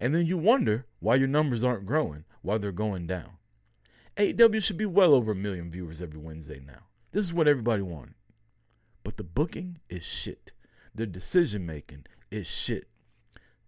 [0.00, 3.34] And then you wonder why your numbers aren't growing, why they're going down.
[4.16, 6.86] AEW should be well over a million viewers every Wednesday now.
[7.12, 8.14] This is what everybody wanted.
[9.04, 10.50] But the booking is shit.
[10.92, 12.88] The decision making is shit.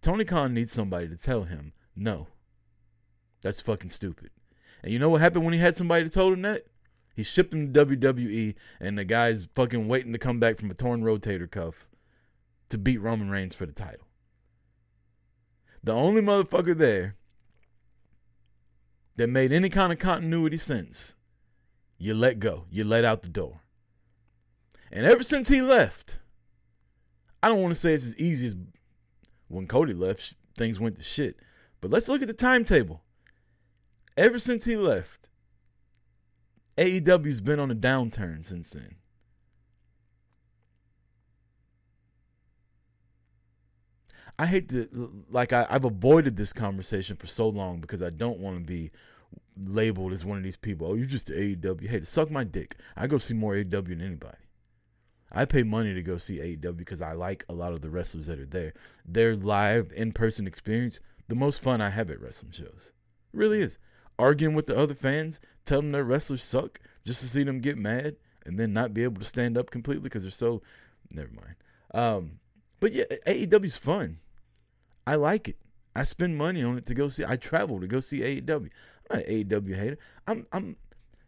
[0.04, 2.26] Tony Khan needs somebody to tell him, no.
[3.40, 4.32] That's fucking stupid.
[4.82, 6.66] And you know what happened when he had somebody to tell him that?
[7.16, 10.74] He shipped him to WWE, and the guy's fucking waiting to come back from a
[10.74, 11.88] torn rotator cuff
[12.68, 14.06] to beat Roman Reigns for the title.
[15.82, 17.16] The only motherfucker there
[19.16, 21.14] that made any kind of continuity sense,
[21.96, 22.66] you let go.
[22.70, 23.62] You let out the door.
[24.92, 26.18] And ever since he left,
[27.42, 28.56] I don't want to say it's as easy as
[29.54, 31.36] when Cody left, things went to shit.
[31.80, 33.02] But let's look at the timetable.
[34.16, 35.28] Ever since he left,
[36.76, 38.96] AEW's been on a downturn since then.
[44.38, 48.40] I hate to like I, I've avoided this conversation for so long because I don't
[48.40, 48.90] want to be
[49.56, 50.88] labeled as one of these people.
[50.88, 51.86] Oh, you just AEW.
[51.86, 52.76] Hey, to suck my dick.
[52.96, 54.38] I go see more AEW than anybody.
[55.34, 58.26] I pay money to go see AEW because I like a lot of the wrestlers
[58.26, 58.72] that are there.
[59.04, 62.92] Their live in person experience, the most fun I have at wrestling shows.
[63.32, 63.78] It really is.
[64.18, 67.76] Arguing with the other fans, telling them their wrestlers suck, just to see them get
[67.76, 68.16] mad
[68.46, 70.62] and then not be able to stand up completely because they're so.
[71.10, 71.56] Never mind.
[71.92, 72.38] Um,
[72.80, 74.18] but yeah, AEW's fun.
[75.06, 75.56] I like it.
[75.96, 77.24] I spend money on it to go see.
[77.26, 78.70] I travel to go see AEW.
[79.10, 79.98] I'm not an AEW hater.
[80.26, 80.46] I'm.
[80.52, 80.76] I'm.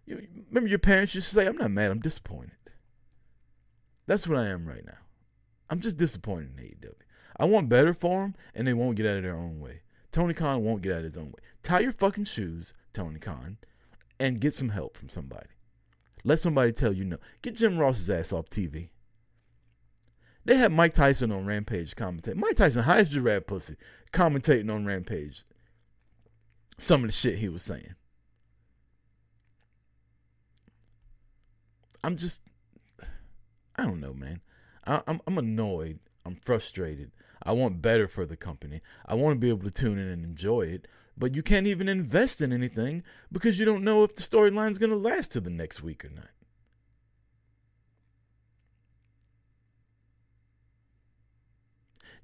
[0.06, 1.90] You, remember your parents used to say, "I'm not mad.
[1.90, 2.52] I'm disappointed."
[4.06, 4.98] That's what I am right now.
[5.68, 6.92] I'm just disappointed in AEW.
[7.38, 9.80] I want better for them, and they won't get out of their own way.
[10.12, 11.42] Tony Khan won't get out of his own way.
[11.62, 13.58] Tie your fucking shoes, Tony Khan,
[14.18, 15.48] and get some help from somebody.
[16.24, 17.18] Let somebody tell you no.
[17.42, 18.88] Get Jim Ross's ass off TV.
[20.44, 22.36] They had Mike Tyson on Rampage commentating.
[22.36, 23.76] Mike Tyson, high as giraffe pussy,
[24.12, 25.44] commentating on Rampage.
[26.78, 27.94] Some of the shit he was saying.
[32.04, 32.42] I'm just,
[33.76, 34.40] I don't know, man.
[34.86, 35.98] I, I'm I'm annoyed.
[36.24, 37.12] I'm frustrated.
[37.42, 38.80] I want better for the company.
[39.04, 40.88] I want to be able to tune in and enjoy it.
[41.16, 44.90] But you can't even invest in anything because you don't know if the storyline's going
[44.90, 46.28] to last to the next week or not.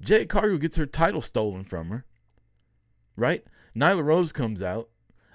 [0.00, 2.04] Jade Cargill gets her title stolen from her.
[3.16, 3.44] Right?
[3.76, 4.88] Nyla Rose comes out,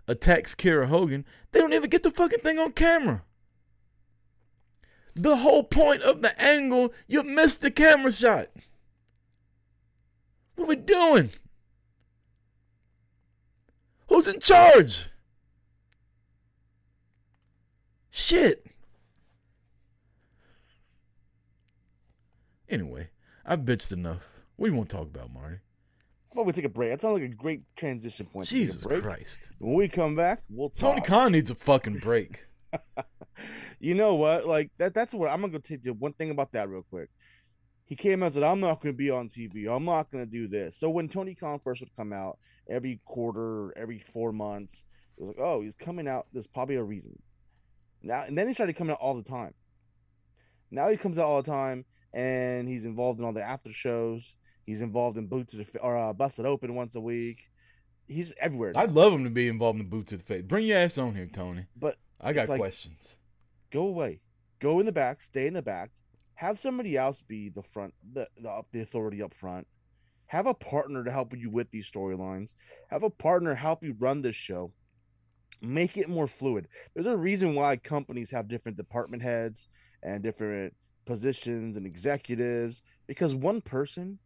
[0.08, 1.26] attacks Kiera Hogan.
[1.52, 3.24] They don't even get the fucking thing on camera.
[5.18, 8.48] The whole point of the angle, you missed the camera shot.
[10.56, 11.32] What are we doing?
[14.10, 15.10] Who's in charge?
[18.10, 18.66] Shit.
[22.70, 23.10] Anyway,
[23.46, 24.28] I've bitched enough.
[24.58, 25.58] We won't talk about, Marty?
[26.34, 26.92] How about we take a break?
[26.92, 28.48] That sounds like a great transition point.
[28.48, 29.02] to take a Jesus.
[29.02, 29.50] Christ.
[29.60, 30.96] When we come back, we'll talk.
[30.96, 32.47] Tony Khan needs a fucking break.
[33.80, 34.46] you know what?
[34.46, 34.94] Like that.
[34.94, 37.10] That's what I'm gonna go take you one thing about that real quick.
[37.86, 39.68] He came out and said, "I'm not gonna be on TV.
[39.68, 42.38] I'm not gonna do this." So when Tony Khan first would come out
[42.70, 44.84] every quarter, every four months,
[45.18, 46.28] it was like, "Oh, he's coming out.
[46.34, 47.22] There's probably a reason."
[48.04, 49.54] Now and then he started coming out all the time.
[50.70, 54.36] Now he comes out all the time, and he's involved in all the after shows.
[54.66, 57.40] He's involved in Boot to the or uh, Busted Open once a week.
[58.08, 58.74] He's everywhere.
[58.74, 58.82] now.
[58.82, 60.42] I'd love him to be involved in the boot to the face.
[60.44, 61.66] Bring your ass on here, Tony.
[61.76, 63.18] but I got like- questions.
[63.72, 64.22] go away,
[64.60, 65.92] go in the back, stay in the back,
[66.36, 69.68] have somebody else be the front, the the, the authority up front.
[70.28, 72.54] Have a partner to help you with these storylines.
[72.90, 74.74] Have a partner help you run this show.
[75.62, 76.68] Make it more fluid.
[76.94, 79.70] There's a reason why companies have different department heads
[80.04, 80.74] and different
[81.06, 84.20] positions and executives because one person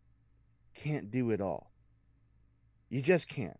[0.73, 1.71] can't do it all.
[2.89, 3.59] You just can't.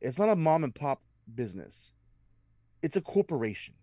[0.00, 1.02] It's not a mom and pop
[1.32, 1.92] business.
[2.82, 3.74] It's a corporation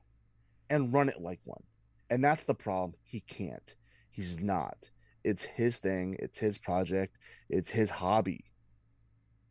[0.70, 1.64] and run it like one.
[2.10, 2.96] And that's the problem.
[3.04, 3.76] He can't.
[4.12, 4.90] He's not.
[5.24, 6.16] It's his thing.
[6.20, 7.18] It's his project.
[7.50, 8.46] It's his hobby.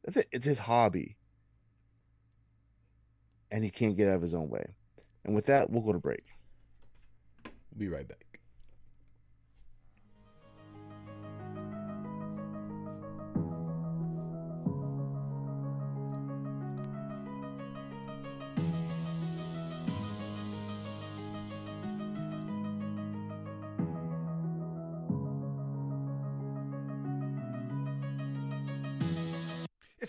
[0.04, 0.28] That's it.
[0.32, 1.16] It's his hobby.
[3.50, 4.74] And he can't get out of his own way.
[5.24, 6.24] And with that, we'll go to break.
[7.44, 8.24] We'll be right back.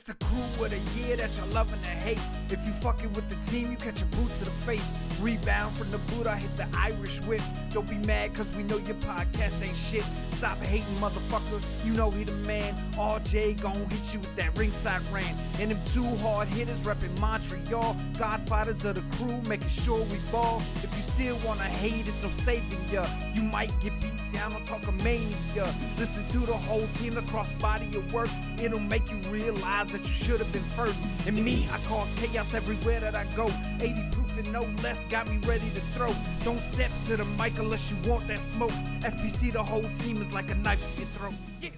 [0.09, 2.19] The crew of the year that you're loving to hate.
[2.49, 4.93] If you fucking with the team, you catch a boot to the face.
[5.21, 7.41] Rebound from the boot, I hit the Irish whip.
[7.71, 10.03] Don't be mad, cause we know your podcast ain't shit.
[10.31, 11.61] Stop hating, motherfucker.
[11.85, 12.73] You know he the man.
[12.93, 15.37] RJ gon' hit you with that ringside rant.
[15.59, 17.95] And them two hard hitters reppin' Montreal.
[18.17, 20.63] Godfathers of the crew, making sure we ball.
[20.77, 23.05] If you still wanna hate, it's no saving ya.
[23.35, 25.73] You might get beat down on Talkamania.
[25.97, 28.29] Listen to the whole team across body of work.
[28.61, 30.99] It'll make you realize that you should have been first.
[31.27, 33.51] And me, I cause chaos everywhere that I go.
[33.79, 36.13] 80 proof and no less got me ready to throw.
[36.43, 38.71] Don't step to the mic unless you want that smoke.
[39.01, 41.33] FPC, the whole team is like a knife to your throat.
[41.61, 41.69] Yeah.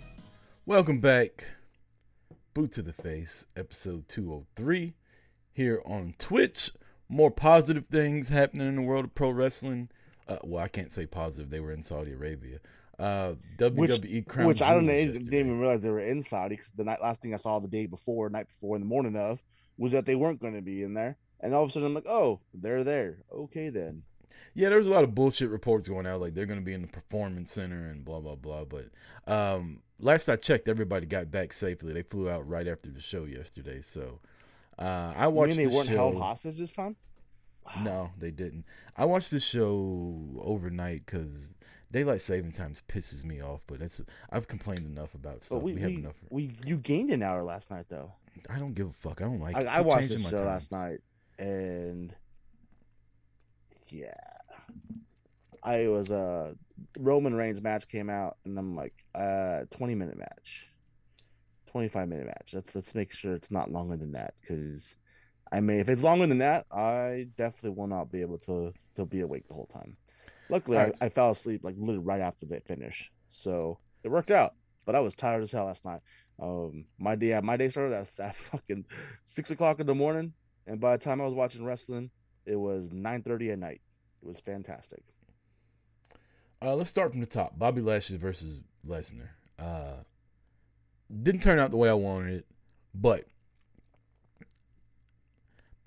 [0.66, 1.52] Welcome back.
[2.54, 4.94] Boot to the Face, episode 203,
[5.54, 6.72] here on Twitch.
[7.08, 9.90] More positive things happening in the world of pro wrestling.
[10.34, 11.50] Uh, well, I can't say positive.
[11.50, 12.60] They were in Saudi Arabia.
[13.00, 13.34] Uh,
[13.74, 16.70] Which, WWE Crown which I don't know, didn't even realize they were in Saudi because
[16.72, 19.40] the night, last thing I saw the day before, night before, in the morning of,
[19.78, 21.18] was that they weren't going to be in there.
[21.40, 23.18] And all of a sudden, I'm like, oh, they're there.
[23.34, 24.04] Okay, then.
[24.54, 26.82] Yeah, there's a lot of bullshit reports going out, like they're going to be in
[26.82, 28.66] the performance center and blah blah blah.
[28.66, 28.90] But
[29.32, 31.94] um, last I checked, everybody got back safely.
[31.94, 33.82] They flew out right after the show yesterday.
[33.82, 34.20] So
[34.78, 35.58] uh, I You watched.
[35.58, 35.96] mean they the weren't show.
[35.96, 36.96] held hostage this time?
[37.82, 38.66] No, they didn't.
[38.98, 41.54] I watched the show overnight because
[41.92, 43.64] daylight saving times pisses me off.
[43.68, 44.02] But it's
[44.32, 45.58] I've complained enough about stuff.
[45.58, 46.16] But we, we, have we, enough.
[46.30, 48.14] we, you gained an hour last night, though.
[48.50, 49.22] I don't give a fuck.
[49.22, 49.56] I don't like.
[49.56, 49.68] I, it.
[49.68, 51.00] I watched my show last night,
[51.38, 52.14] and
[53.90, 54.14] yeah,
[55.64, 56.54] I was uh
[56.98, 60.70] Roman Reigns match came out, and I'm like, uh, 20 minute match,
[61.68, 62.52] 25 minute match.
[62.54, 64.96] Let's let's make sure it's not longer than that, because
[65.52, 69.06] I mean, if it's longer than that, I definitely will not be able to still
[69.06, 69.98] be awake the whole time.
[70.50, 70.98] Luckily, Alright.
[71.02, 74.54] I, I fell asleep like literally right after they finish, so it worked out.
[74.86, 76.02] But I was tired as hell last night.
[76.42, 78.86] Um, my day, my day started at, at fucking
[79.26, 80.34] six o'clock in the morning,
[80.66, 82.10] and by the time I was watching wrestling,
[82.46, 83.82] it was nine thirty at night.
[84.22, 85.04] It was fantastic.
[86.64, 87.58] Uh, let's start from the top.
[87.58, 89.30] Bobby Lashley versus Lesnar.
[89.58, 90.04] Uh,
[91.24, 92.46] didn't turn out the way I wanted it,
[92.94, 93.26] but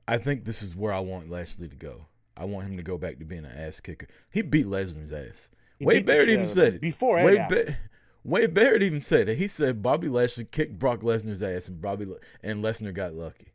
[0.07, 2.07] I think this is where I want Lashley to go.
[2.37, 4.09] I want him to go back to being an ass kicker.
[4.31, 5.49] He beat Lesnar's ass.
[5.79, 6.81] He Wade Barrett even said it.
[6.81, 7.77] before Wade, ba-
[8.25, 9.39] Wade Barrett even said it.
[9.39, 12.07] He said Bobby Lashley kicked Brock Lesnar's ass, and Bobby
[12.43, 13.53] and Lesnar got lucky.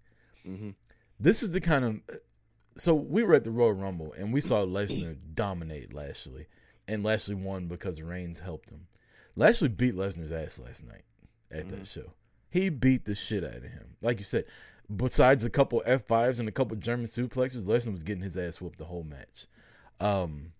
[0.47, 0.76] Mhm.
[1.20, 2.20] This is the kind of
[2.78, 6.47] so we were at the Royal Rumble and we saw Lesnar dominate Lashley,
[6.88, 8.88] and Lashley won because Reigns helped him.
[9.36, 11.04] Lashley beat Lesnar's ass last night
[11.52, 12.14] at that show.
[12.50, 13.95] He beat the shit out of him.
[14.02, 14.45] Like you said,
[14.94, 18.60] besides a couple F fives and a couple German suplexes, Lesnar was getting his ass
[18.60, 19.48] whooped the whole match.
[20.00, 20.54] Um,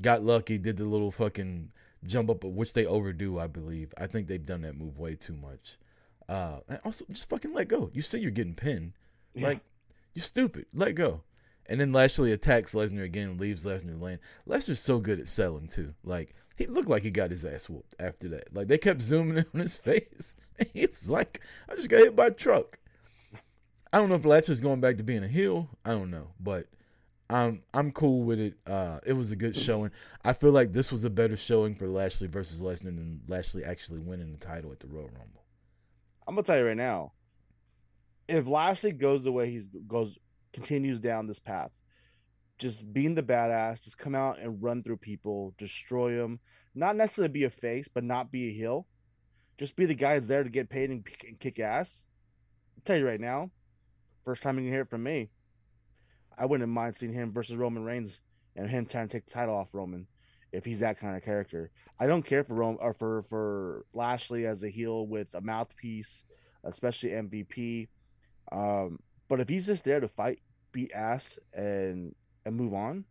[0.00, 1.72] got lucky, did the little fucking
[2.04, 3.94] jump up, which they overdo, I believe.
[3.98, 5.76] I think they've done that move way too much.
[6.28, 7.90] Uh, and also just fucking let go.
[7.92, 8.92] You see, you're getting pinned.
[9.34, 9.48] Yeah.
[9.48, 9.60] Like
[10.14, 10.66] you're stupid.
[10.72, 11.22] Let go.
[11.66, 14.18] And then Lashley attacks Lesnar again and leaves Lesnar lane.
[14.48, 15.94] Lesnar's so good at selling too.
[16.04, 18.54] Like he looked like he got his ass whooped after that.
[18.54, 20.34] Like they kept zooming in on his face.
[20.58, 22.78] And he was like, I just got hit by a truck.
[23.92, 25.68] I don't know if Lashley's going back to being a heel.
[25.84, 26.28] I don't know.
[26.40, 26.66] But
[27.28, 28.54] I'm I'm cool with it.
[28.66, 29.90] Uh it was a good showing.
[30.24, 34.00] I feel like this was a better showing for Lashley versus Lesnar than Lashley actually
[34.00, 35.44] winning the title at the Royal Rumble.
[36.26, 37.12] I'm gonna tell you right now.
[38.28, 40.18] If Lashley goes the way he's goes
[40.52, 41.70] continues down this path,
[42.58, 46.40] just being the badass, just come out and run through people, destroy them.
[46.74, 48.86] Not necessarily be a face, but not be a heel.
[49.58, 52.04] Just be the guy that's there to get paid and, and kick ass.
[52.76, 53.50] I'll tell you right now,
[54.24, 55.30] first time you hear it from me.
[56.36, 58.20] I wouldn't mind seeing him versus Roman Reigns
[58.56, 60.06] and him trying to take the title off Roman
[60.52, 61.70] if he's that kind of character.
[61.98, 66.24] I don't care for Rome or for for Lashley as a heel with a mouthpiece,
[66.64, 67.88] especially MVP.
[68.50, 68.98] Um,
[69.28, 70.40] but if he's just there to fight,
[70.72, 72.14] beat ass, and
[72.44, 73.04] and move on,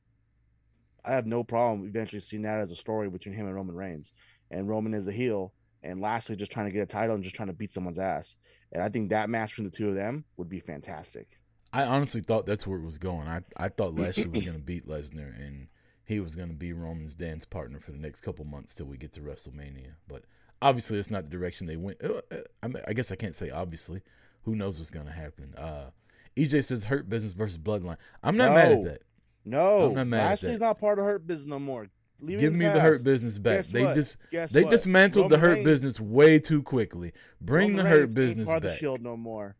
[1.04, 4.14] I have no problem eventually seeing that as a story between him and Roman Reigns.
[4.52, 7.36] And Roman is the heel, and Lashley just trying to get a title and just
[7.36, 8.36] trying to beat someone's ass.
[8.72, 11.40] And I think that match between the two of them would be fantastic.
[11.74, 13.28] I honestly thought that's where it was going.
[13.28, 15.68] I, I thought Lashley was going to beat Lesnar and
[16.04, 18.98] he was going to be Roman's dance partner for the next couple months till we
[18.98, 19.94] get to WrestleMania.
[20.08, 20.24] But
[20.62, 22.04] obviously, it's not the direction they went.
[22.04, 24.02] Uh, uh, I, mean, I guess I can't say obviously.
[24.44, 25.54] Who knows what's going to happen?
[25.56, 25.92] Uh,
[26.36, 27.98] EJ says Hurt Business versus Bloodline.
[28.24, 29.02] I'm not mad at that.
[29.46, 31.88] No, I'm not mad at Lashley's not part of Hurt Business no more.
[32.26, 32.82] Give me the past.
[32.82, 33.58] Hurt Business back.
[33.58, 33.96] Guess they what?
[33.96, 34.70] dis- Guess they what?
[34.72, 37.14] dismantled the Hurt Reigns- Business way too quickly.
[37.40, 38.72] Bring Roman the Hurt Reigns ain't Business part of back.
[38.74, 39.56] the Shield no more.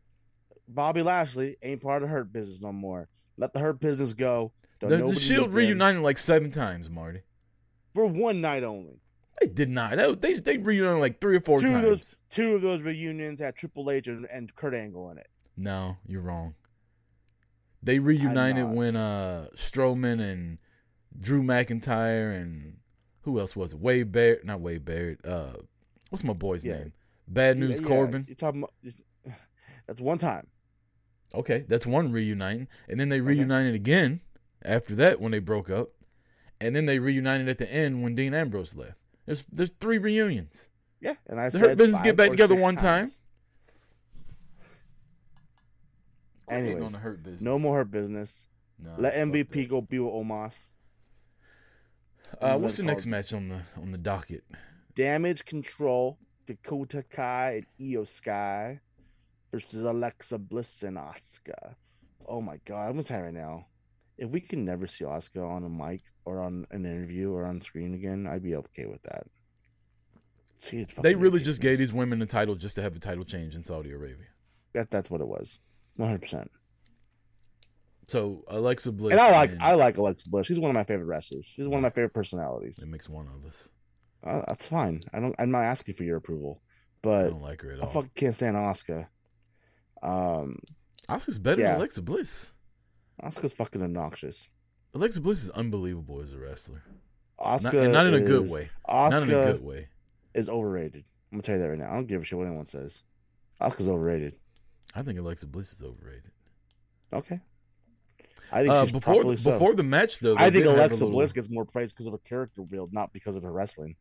[0.68, 3.08] Bobby Lashley ain't part of the Hurt Business no more.
[3.36, 4.52] Let the Hurt Business go.
[4.80, 7.22] Don't The, the Shield reunited like seven times, Marty.
[7.94, 9.00] for one night only.
[9.40, 9.96] They did not.
[9.96, 11.76] That- They they reunited like three or four two times.
[11.76, 15.26] of those two of those reunions had Triple H and, and Kurt Angle in it.
[15.56, 16.54] No, you're wrong.
[17.82, 20.58] They reunited when uh Strowman and
[21.20, 22.78] Drew McIntyre and
[23.22, 23.78] who else was it?
[23.78, 25.24] Wade Barrett, not Wade Barrett.
[25.24, 25.54] Uh,
[26.10, 26.78] what's my boy's Yeah.
[26.78, 26.92] name?
[27.28, 28.24] Bad News Yeah, Corbin.
[28.28, 28.74] You're talking about
[29.86, 30.48] that's one time.
[31.34, 34.20] Okay, that's one reuniting, and then they reunited again
[34.64, 35.88] after that when they broke up,
[36.60, 38.98] and then they reunited at the end when Dean Ambrose left.
[39.24, 40.68] There's there's three reunions.
[41.00, 43.04] Yeah, and I The said Hurt Business get back together one time?
[43.06, 43.18] times.
[46.48, 48.46] Hating Anyways, Hurt No more Hurt Business.
[48.98, 50.68] Let MVP go be with Omos.
[52.40, 54.44] Uh, what's the next match on the on the docket?
[54.94, 58.80] Damage Control, Dakota Kai and Iyo Sky
[59.50, 61.74] versus Alexa Bliss and Asuka.
[62.26, 63.66] Oh my god, I'm gonna tell right now.
[64.18, 67.60] If we can never see Asuka on a mic or on an interview or on
[67.60, 69.24] screen again, I'd be okay with that.
[70.70, 73.56] Is They really just gave these women the title just to have a title change
[73.56, 74.26] in Saudi Arabia.
[74.74, 74.90] that.
[74.90, 75.58] That's what it was,
[75.96, 76.20] 100.
[76.20, 76.50] percent
[78.12, 80.46] So Alexa Bliss And I like and- I like Alexa Bliss.
[80.46, 81.46] She's one of my favorite wrestlers.
[81.46, 82.78] She's one of my favorite personalities.
[82.82, 83.70] It makes one of us.
[84.22, 85.00] Uh, that's fine.
[85.14, 85.34] I don't.
[85.38, 86.60] I'm not asking for your approval,
[87.00, 87.88] but I don't like her at all.
[87.88, 89.06] I fucking can't stand Asuka.
[90.02, 90.58] Um,
[91.08, 91.68] Asuka's better Yeah.
[91.72, 92.52] than Alexa Bliss.
[93.22, 94.48] Asuka's fucking obnoxious.
[94.94, 96.82] Alexa Bliss is unbelievable as a wrestler.
[97.40, 98.68] Asuka, Not, not in a good way.
[98.88, 99.88] Asuka Not in a good way.
[100.34, 101.04] is overrated.
[101.32, 101.90] I'm gonna tell you that right now.
[101.90, 103.02] I don't give a shit what anyone says.
[103.60, 104.34] Asuka's overrated.
[104.94, 106.30] I think Alexa Bliss is overrated.
[107.12, 107.40] Okay.
[108.52, 109.52] I think Uh, she's before properly so.
[109.52, 111.92] before the match though, I think did have a Alexa little- Bliss gets more praise
[111.92, 113.96] because of her character build, not because of her wrestling.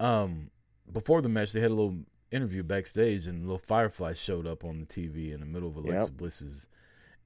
[0.00, 0.50] um
[0.92, 1.96] before the match they had a little
[2.30, 6.10] interview backstage and little Firefly showed up on the TV in the middle of Alexa
[6.10, 6.16] Yep.
[6.18, 6.68] Bliss's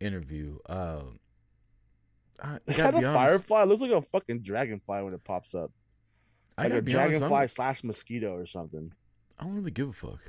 [0.00, 0.58] interview.
[0.66, 1.18] Um
[2.40, 3.62] I Is that a honest, firefly?
[3.62, 5.72] It looks like a fucking dragonfly when it pops up.
[6.56, 8.92] Like a be honest, dragonfly slash mosquito or something.
[9.38, 10.20] I don't really give a fuck.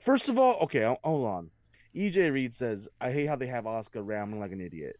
[0.00, 1.50] First of all, okay, hold on.
[1.94, 4.96] EJ Reed says, I hate how they have Asuka rambling like an idiot.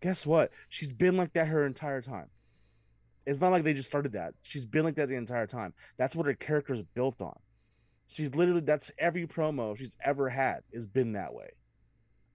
[0.00, 0.50] Guess what?
[0.68, 2.28] She's been like that her entire time.
[3.26, 4.34] It's not like they just started that.
[4.42, 5.74] She's been like that the entire time.
[5.96, 7.38] That's what her character is built on.
[8.08, 11.50] She's literally, that's every promo she's ever had has been that way.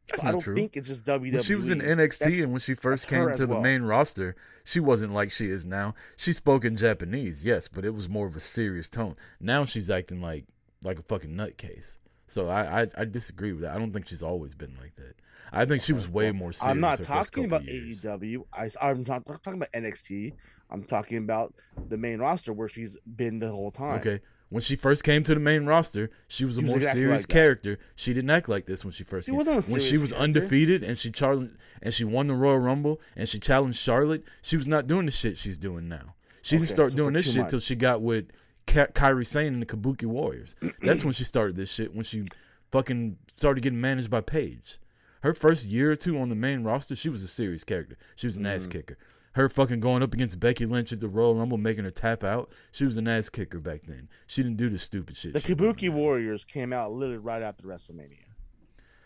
[0.09, 0.55] That's So not I don't true.
[0.55, 1.33] think it's just WWE.
[1.33, 3.61] When she was in NXT That's- and when she first came to the well.
[3.61, 5.93] main roster, she wasn't like she is now.
[6.15, 9.17] She spoke in Japanese, yes, but it was more of a serious tone.
[9.41, 10.45] Now she's acting like
[10.83, 11.97] like a fucking nutcase.
[12.27, 13.75] So I, I I disagree with that.
[13.75, 15.15] I don't think she's always been like that.
[15.51, 16.71] I think she was uh, way more serious.
[16.71, 18.03] I'm not talking about years.
[18.03, 18.43] AEW.
[18.53, 20.33] I, I'm not talking about NXT.
[20.69, 21.53] I'm talking about
[21.87, 23.99] the main roster where she's been the whole time.
[23.99, 24.19] Okay.
[24.49, 27.01] When she first came to the main roster, she was a She was more exactly
[27.01, 27.79] serious like character.
[27.95, 29.37] She didn't act like this when she first She came.
[29.37, 30.23] wasn't a when she was character.
[30.23, 34.55] undefeated and she challenged and she won the Royal Rumble and she challenged Charlotte, she
[34.55, 36.15] was not doing the shit she's doing now.
[36.41, 38.27] She didn't start so doing this shit till she got with
[38.67, 40.55] Ka- Kairi Sane and the Kabuki Warriors.
[40.81, 41.95] That's when she started this shit.
[41.95, 42.23] When she
[42.71, 44.77] fucking started getting managed by Paige.
[45.23, 47.97] Her first year or two on the main roster, she was a serious character.
[48.15, 48.71] She was an ass Mm-hmm.
[48.71, 48.97] kicker.
[49.33, 52.51] Her fucking going up against Becky Lynch at the Royal Rumble, making her tap out.
[52.71, 54.09] She was an ass kicker back then.
[54.25, 55.33] She didn't do the stupid shit.
[55.33, 55.89] The Kabuki.
[55.91, 58.25] Warriors came out literally right after WrestleMania.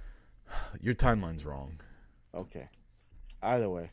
[0.81, 1.79] Your timeline's wrong.
[2.33, 2.67] Okay.
[3.41, 3.91] Either way,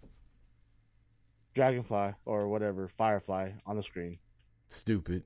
[1.54, 4.18] Dragonfly or whatever, Firefly on the screen.
[4.68, 5.24] Stupid.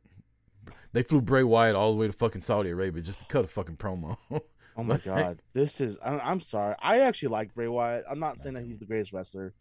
[0.92, 3.48] They flew Bray Wyatt all the way to fucking Saudi Arabia just to cut a
[3.48, 4.16] fucking promo.
[4.76, 5.98] Oh my god, this is.
[6.02, 6.74] I'm, I'm sorry.
[6.80, 8.04] I actually like Bray Wyatt.
[8.10, 9.52] I'm not saying that he's the greatest wrestler,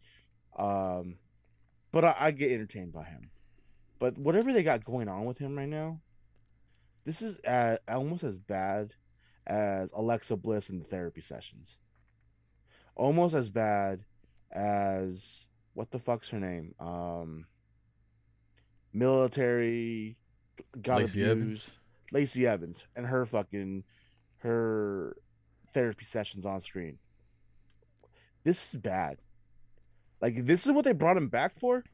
[0.56, 1.16] um,
[1.90, 3.30] but I, I get entertained by him.
[3.98, 6.00] But whatever they got going on with him right now,
[7.04, 8.94] this is uh almost as bad
[9.46, 11.76] as Alexa Bliss in the therapy sessions.
[12.94, 14.04] Almost as bad
[14.50, 16.74] as what the fuck's her name?
[16.78, 17.46] Um,
[18.92, 20.16] military
[20.80, 21.40] got Lacey abused.
[21.40, 21.78] Evans.
[22.12, 23.84] Lacey Evans and her fucking
[24.38, 25.16] her
[25.72, 26.98] therapy sessions on screen.
[28.44, 29.18] This is bad.
[30.20, 31.84] Like this is what they brought him back for.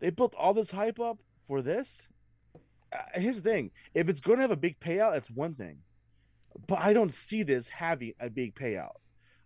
[0.00, 2.08] They built all this hype up for this.
[2.92, 5.78] Uh, here's the thing: if it's going to have a big payout, it's one thing.
[6.66, 8.96] But I don't see this having a big payout.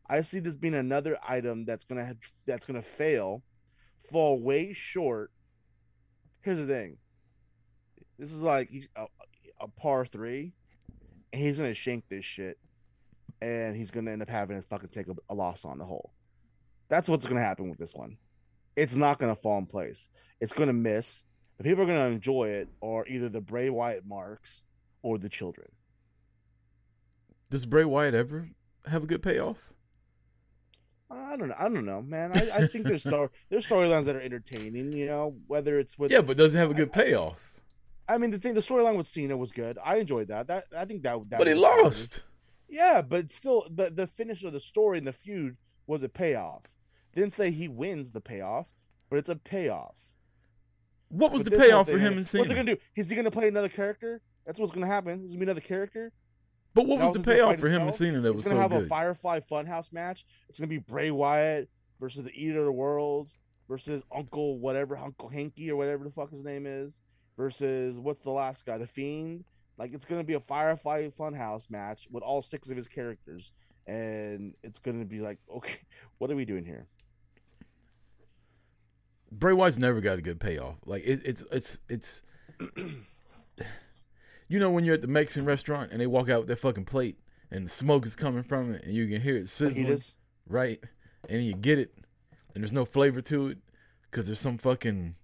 [0.09, 3.43] I see this being another item that's gonna have, that's gonna fail,
[4.11, 5.31] fall way short.
[6.43, 6.99] Here's the thing:
[8.19, 9.07] this is like a, uh,
[9.61, 10.53] a par three,
[11.33, 12.59] and he's gonna shank this shit,
[13.41, 16.13] and he's gonna end up having to fucking take a, a loss on the hole.
[16.89, 18.17] That's what's gonna happen with this one.
[18.77, 20.09] It's not gonna fall in place.
[20.41, 21.23] It's gonna miss.
[21.59, 24.63] The people are gonna enjoy it, or either the Bray Wyatt marks
[25.03, 25.69] or the children.
[27.51, 28.51] Does Bray Wyatt ever
[28.87, 29.75] have a good payoff?
[31.11, 31.55] I don't know.
[31.59, 32.33] I don't know, man.
[32.33, 34.93] I, I think there's story there's storylines that are entertaining.
[34.93, 37.44] You know, whether it's with Yeah, but does it have a good payoff?
[38.09, 39.79] I mean, the thing, the storyline with Cena was good.
[39.83, 40.47] I enjoyed that.
[40.49, 41.19] That I think that.
[41.31, 42.25] that But he lost.
[42.69, 46.65] Yeah, but still, the the finish of the story and the feud was a payoff.
[47.15, 48.73] Didn't say he wins the payoff,
[49.09, 50.11] but it's a payoff.
[51.09, 52.43] What was But the payoff for him and Cena?
[52.43, 52.81] What's he gonna do?
[52.97, 54.21] Is he gonna play another character?
[54.45, 55.21] That's what's gonna happen.
[55.21, 56.13] He's gonna be another character.
[56.75, 57.95] But what was the Now he's gonna payoff for him and?
[57.95, 60.27] Cena that He's was gonna have a Firefly Funhouse match.
[60.49, 63.31] It's gonna be Bray Wyatt versus the Eater of the World
[63.69, 67.01] versus Uncle whatever Uncle Hanky or whatever the fuck his name is
[67.37, 69.45] versus what's the last guy, the Fiend.
[69.77, 73.53] Like it's gonna be a Firefly Funhouse match with all six of his characters,
[73.87, 75.79] and it's gonna be like, okay,
[76.19, 76.87] what are we doing here?
[79.33, 80.77] Bray Wyatt's never got a good payoff.
[80.87, 82.23] Like it, it's it's it's.
[84.49, 86.85] you know when you're at the Mexican restaurant and they walk out with their fucking
[86.85, 87.19] plate
[87.51, 90.15] and the smoke is coming from it and you can hear it sizzling, Fajitas?
[90.49, 90.79] right?
[91.29, 91.95] And you get it,
[92.55, 93.59] and there's no flavor to it
[94.03, 95.17] because there's some fucking.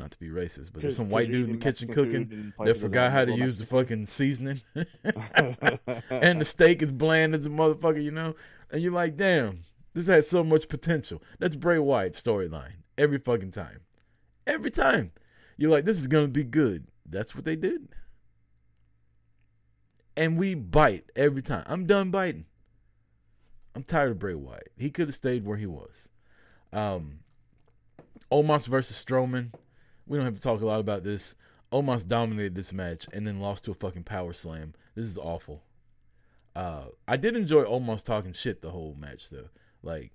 [0.00, 3.12] Not to be racist, but there's some white dude in the kitchen cooking that forgot
[3.12, 8.10] how to use the fucking seasoning, and the steak is bland as a motherfucker, you
[8.10, 8.34] know.
[8.72, 11.22] And you're like, damn, this has so much potential.
[11.38, 13.80] That's Bray Wyatt's storyline every fucking time,
[14.46, 15.12] every time.
[15.58, 16.86] You're like, this is gonna be good.
[17.04, 17.88] That's what they did,
[20.16, 21.64] and we bite every time.
[21.66, 22.46] I'm done biting.
[23.74, 24.72] I'm tired of Bray Wyatt.
[24.78, 26.08] He could have stayed where he was.
[26.72, 27.18] Um,
[28.32, 29.52] Omos versus Strowman.
[30.10, 31.36] We don't have to talk a lot about this.
[31.70, 34.74] Omos dominated this match and then lost to a fucking power slam.
[34.96, 35.62] This is awful.
[36.56, 39.50] Uh, I did enjoy Omos talking shit the whole match though.
[39.84, 40.10] Like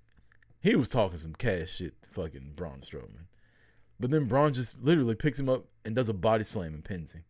[0.59, 3.27] he was talking some cash shit to fucking Braun Strowman.
[3.97, 7.13] But then Braun just literally picks him up and does a body slam and pins
[7.13, 7.23] him.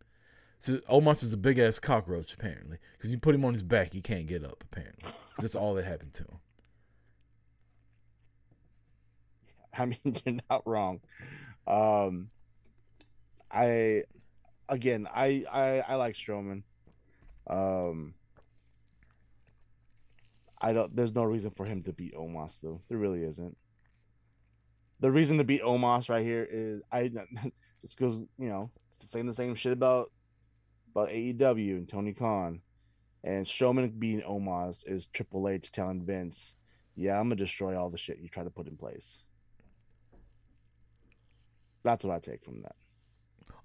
[0.57, 3.93] So Omos is a big ass cockroach apparently, because you put him on his back,
[3.93, 5.11] he can't get up apparently.
[5.37, 6.39] that's all that happened to him.
[9.77, 11.01] I mean, you're not wrong.
[11.67, 12.31] Um,
[13.51, 14.03] I
[14.69, 16.63] again, I I, I like Strowman.
[17.47, 18.15] Um,
[20.61, 20.95] I don't.
[20.95, 22.81] There's no reason for him to beat Omos though.
[22.89, 23.57] There really isn't.
[24.99, 27.11] The reason to beat Omos right here is I.
[27.81, 28.71] This goes, you know,
[29.05, 30.11] saying the same shit about
[30.89, 32.61] about AEW and Tony Khan,
[33.23, 36.55] And Strowman being Omos is Triple H telling Vince,
[36.95, 39.23] "Yeah, I'm gonna destroy all the shit you try to put in place."
[41.83, 42.75] That's what I take from that.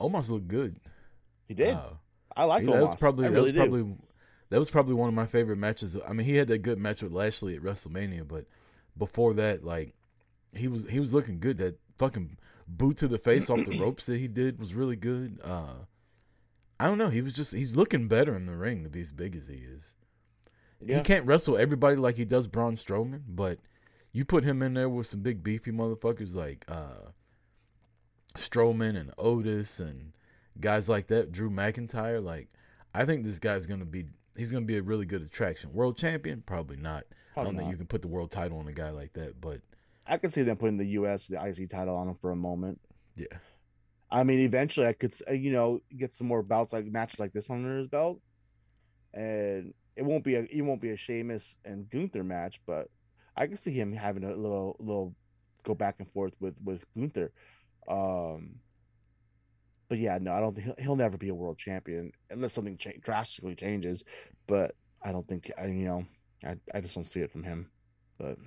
[0.01, 0.77] Omos looked good.
[1.47, 1.75] He did.
[1.75, 1.91] Uh,
[2.37, 2.73] I like he- Omos.
[2.73, 3.59] that was probably I that really was do.
[3.59, 3.97] probably
[4.51, 5.97] that was probably one of my favorite matches.
[6.07, 8.47] I mean, he had that good match with Lashley at WrestleMania, but
[8.97, 9.95] before that, like
[10.55, 11.59] he was he was looking good.
[11.59, 12.37] That fucking
[12.67, 15.39] boot to the face off the ropes that he did was really good.
[15.45, 15.75] Uh,
[16.79, 17.09] I don't know.
[17.11, 19.57] He was just he's looking better in the ring to be as big as he
[19.57, 19.93] is.
[20.85, 20.97] Yeah.
[20.97, 23.59] He can't wrestle everybody like he does Braun Strowman, but
[24.13, 27.11] you put him in there with some big beefy motherfuckers like uh,
[28.37, 30.13] Strowman and Otis and
[30.59, 32.23] guys like that, Drew McIntyre.
[32.23, 32.49] Like,
[32.95, 34.05] I think this guy's gonna be
[34.37, 35.73] he's gonna be a really good attraction.
[35.73, 37.05] World champion, probably not.
[37.37, 39.61] I don't think you can put the world title on a guy like that, but
[40.07, 41.27] I could see them putting the U.S.
[41.27, 42.81] the IC title on him for a moment.
[43.15, 43.39] yeah,
[44.11, 47.33] I mean, eventually, I could, uh, you know, get some more bouts like matches like
[47.33, 48.21] this under his belt,
[49.15, 52.89] and it won't be a it won't be a Sheamus and Gunther match, but
[53.37, 55.15] I can see him having a little little
[55.63, 57.33] go back and forth with with Gunther.
[57.89, 58.57] Um,
[59.89, 62.77] but yeah, no, I don't think he'll, he'll never be a world champion unless something
[62.77, 64.05] cha- drastically changes.
[64.47, 66.05] But I don't think I, you know,
[66.45, 67.71] I I just don't see it from him.
[68.19, 68.39] But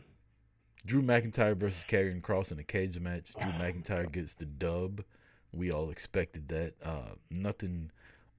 [0.86, 3.34] Drew McIntyre versus Karrion Kross in a cage match.
[3.40, 5.04] Drew McIntyre gets the dub.
[5.52, 6.74] We all expected that.
[6.84, 7.92] Uh, nothing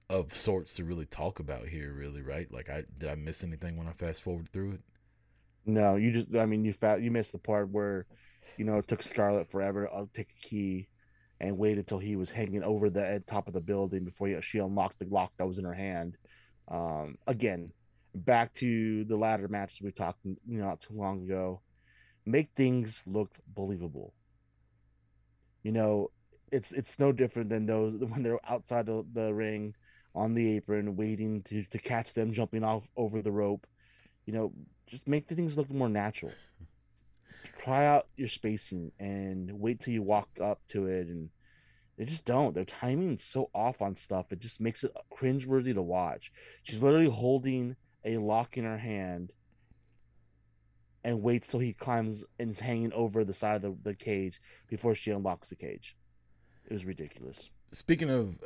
[0.09, 2.51] of sorts to really talk about here, really, right?
[2.51, 4.81] Like, I did I miss anything when I fast forward through it?
[5.65, 8.05] No, you just I mean you fat you missed the part where,
[8.57, 10.87] you know, it took Scarlett forever to take a key
[11.39, 14.59] and waited till he was hanging over the top of the building before he, she
[14.59, 16.17] unlocked the lock that was in her hand.
[16.67, 17.71] Um again,
[18.13, 21.61] back to the ladder matches we talked you know not too long ago.
[22.25, 24.13] Make things look believable.
[25.61, 26.11] You know,
[26.51, 29.75] it's it's no different than those when they're outside the, the ring
[30.15, 33.67] on the apron waiting to, to catch them jumping off over the rope.
[34.25, 34.53] You know,
[34.87, 36.31] just make the things look more natural.
[37.57, 41.29] Try out your spacing and wait till you walk up to it, and
[41.97, 42.53] they just don't.
[42.53, 46.31] Their timing's so off on stuff; it just makes it cringeworthy to watch.
[46.63, 49.31] She's literally holding a lock in her hand,
[51.03, 54.39] and waits till he climbs and is hanging over the side of the, the cage
[54.67, 55.95] before she unlocks the cage.
[56.65, 57.51] It was ridiculous.
[57.71, 58.37] Speaking of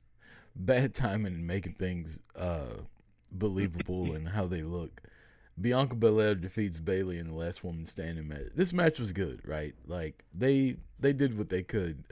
[0.56, 2.82] bad timing and making things uh,
[3.32, 5.00] believable and how they look,
[5.60, 8.48] Bianca Belair defeats Bayley in the last woman standing match.
[8.54, 9.74] This match was good, right?
[9.86, 12.04] Like they they did what they could,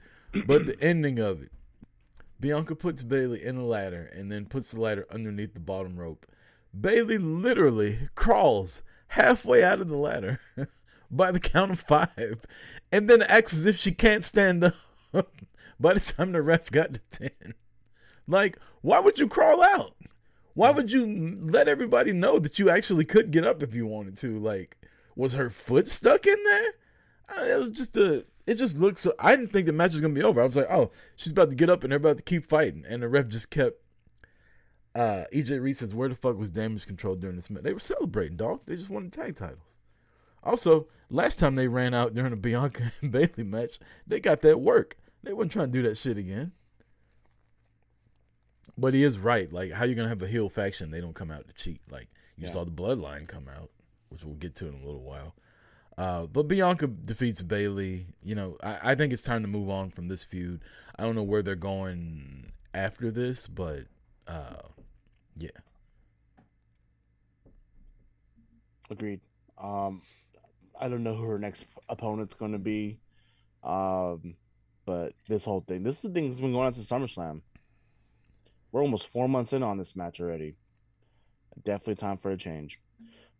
[0.46, 1.52] but the ending of it,
[2.38, 6.26] Bianca puts Bayley in a ladder and then puts the ladder underneath the bottom rope.
[6.78, 10.40] Bayley literally crawls halfway out of the ladder
[11.10, 12.46] by the count of five,
[12.92, 14.74] and then acts as if she can't stand up.
[15.80, 17.54] by the time the ref got to ten,
[18.28, 19.94] like why would you crawl out?
[20.54, 24.16] Why would you let everybody know that you actually could get up if you wanted
[24.18, 24.38] to?
[24.38, 24.76] Like,
[25.14, 26.72] was her foot stuck in there?
[27.28, 28.24] Uh, it was just a.
[28.46, 29.14] It just looked so.
[29.18, 30.42] I didn't think the match was gonna be over.
[30.42, 32.84] I was like, oh, she's about to get up and they're about to keep fighting,
[32.88, 33.76] and the ref just kept.
[34.92, 37.62] Uh, EJ Reed says, "Where the fuck was damage control during this match?
[37.62, 38.62] They were celebrating, dog.
[38.66, 39.60] They just won the tag titles.
[40.42, 44.60] Also, last time they ran out during a Bianca and Bayley match, they got that
[44.60, 44.96] work.
[45.22, 46.52] They wasn't trying to do that shit again.
[48.80, 49.52] But he is right.
[49.52, 50.90] Like, how you gonna have a heel faction?
[50.90, 51.80] They don't come out to cheat.
[51.90, 52.50] Like, you Yeah.
[52.52, 53.70] saw the Bloodline come out,
[54.08, 55.34] which we'll get to in a little while.
[55.98, 58.06] Uh, but Bianca defeats Bayley.
[58.22, 60.62] You know, I, I think it's time to move on from this feud.
[60.98, 63.80] I don't know where they're going after this, but
[64.26, 64.62] uh,
[65.36, 65.50] yeah.
[68.90, 69.20] Agreed.
[69.58, 70.02] Um,
[70.80, 72.98] I don't know who her next opponent's going to be.
[73.62, 74.36] Um,
[74.86, 77.42] but this whole thing, this is the thing that's been going on since SummerSlam.
[78.72, 80.56] We're almost four months in on this match already.
[81.64, 82.80] Definitely time for a change.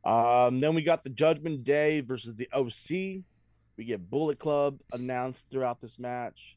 [0.05, 3.22] Um, then we got the Judgment Day versus the OC.
[3.76, 6.57] We get Bullet Club announced throughout this match.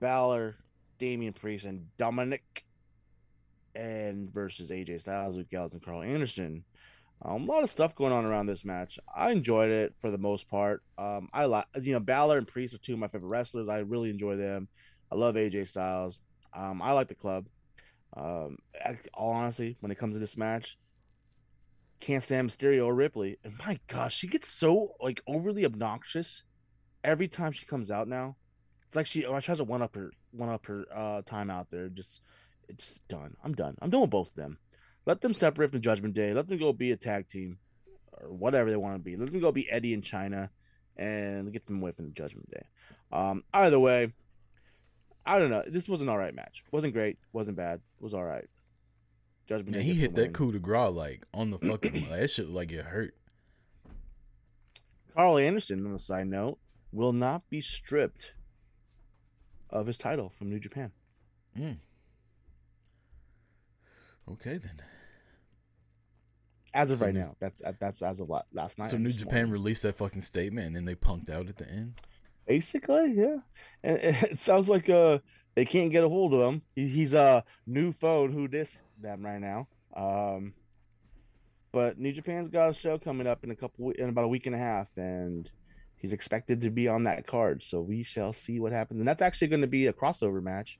[0.00, 0.56] Balor,
[0.98, 2.64] Damian Priest, and Dominic,
[3.74, 6.64] and versus AJ Styles, Luke Gallows, and Karl Anderson.
[7.22, 8.98] Um, a lot of stuff going on around this match.
[9.14, 10.82] I enjoyed it for the most part.
[10.96, 13.68] Um, I like you know Balor and Priest are two of my favorite wrestlers.
[13.68, 14.68] I really enjoy them.
[15.12, 16.18] I love AJ Styles.
[16.54, 17.46] Um, I like the club.
[18.16, 18.58] Um,
[19.14, 20.76] all honestly, when it comes to this match,
[22.00, 23.38] can't stand Mysterio or Ripley.
[23.44, 26.42] And my gosh, she gets so like overly obnoxious
[27.04, 28.08] every time she comes out.
[28.08, 28.36] Now,
[28.86, 31.50] it's like she, or she has to one up her one up her uh, time
[31.50, 31.88] out there.
[31.88, 32.22] Just
[32.68, 33.36] it's done.
[33.44, 33.76] I'm done.
[33.80, 34.58] I'm done with both of them.
[35.06, 36.32] Let them separate from Judgment Day.
[36.34, 37.58] Let them go be a tag team
[38.12, 39.16] or whatever they want to be.
[39.16, 40.50] Let them go be Eddie and Chyna
[40.96, 42.64] and get them away from Judgment Day.
[43.12, 44.12] Um, either way,
[45.34, 45.62] I don't know.
[45.66, 46.64] This was an all right match.
[46.72, 47.18] wasn't great.
[47.32, 47.80] wasn't bad.
[48.00, 48.48] was all right.
[49.46, 50.32] Judgment Man, he hit that win.
[50.32, 52.08] coup de grace like on the fucking.
[52.10, 53.14] that shit like it hurt.
[55.14, 56.58] Karl Anderson, on a side note,
[56.92, 58.32] will not be stripped
[59.70, 60.92] of his title from New Japan.
[61.58, 61.76] Mm.
[64.32, 64.80] Okay then.
[66.72, 68.90] As of So right New- now, that's that's as of la- last night.
[68.90, 69.52] So New Japan morning.
[69.52, 72.00] released that fucking statement, and then they punked out at the end.
[72.50, 73.36] Basically, yeah.
[73.84, 75.18] And it sounds like uh
[75.54, 76.62] they can't get a hold of him.
[76.74, 79.68] He's a new phone who dis them right now.
[79.94, 80.54] Um,
[81.72, 84.46] but New Japan's got a show coming up in a couple in about a week
[84.46, 85.50] and a half, and
[85.96, 87.62] he's expected to be on that card.
[87.62, 89.00] So we shall see what happens.
[89.00, 90.78] And that's actually going to be a crossover match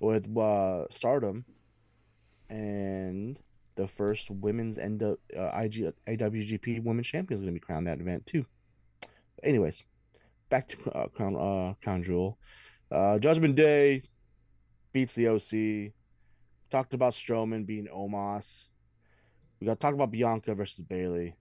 [0.00, 1.44] with uh, Stardom
[2.48, 3.38] and
[3.76, 8.00] the first women's end uh, IG AWGP Women's Champion is going to be crowned that
[8.00, 8.44] event too.
[9.42, 9.84] anyways,
[10.50, 12.38] back to uh, Crown uh, Crown Jewel.
[12.90, 14.02] Uh, Judgment Day
[14.92, 15.92] beats the OC.
[16.70, 18.66] Talked about Strowman being Omos.
[19.60, 21.36] We got to talk about Bianca versus Bayley.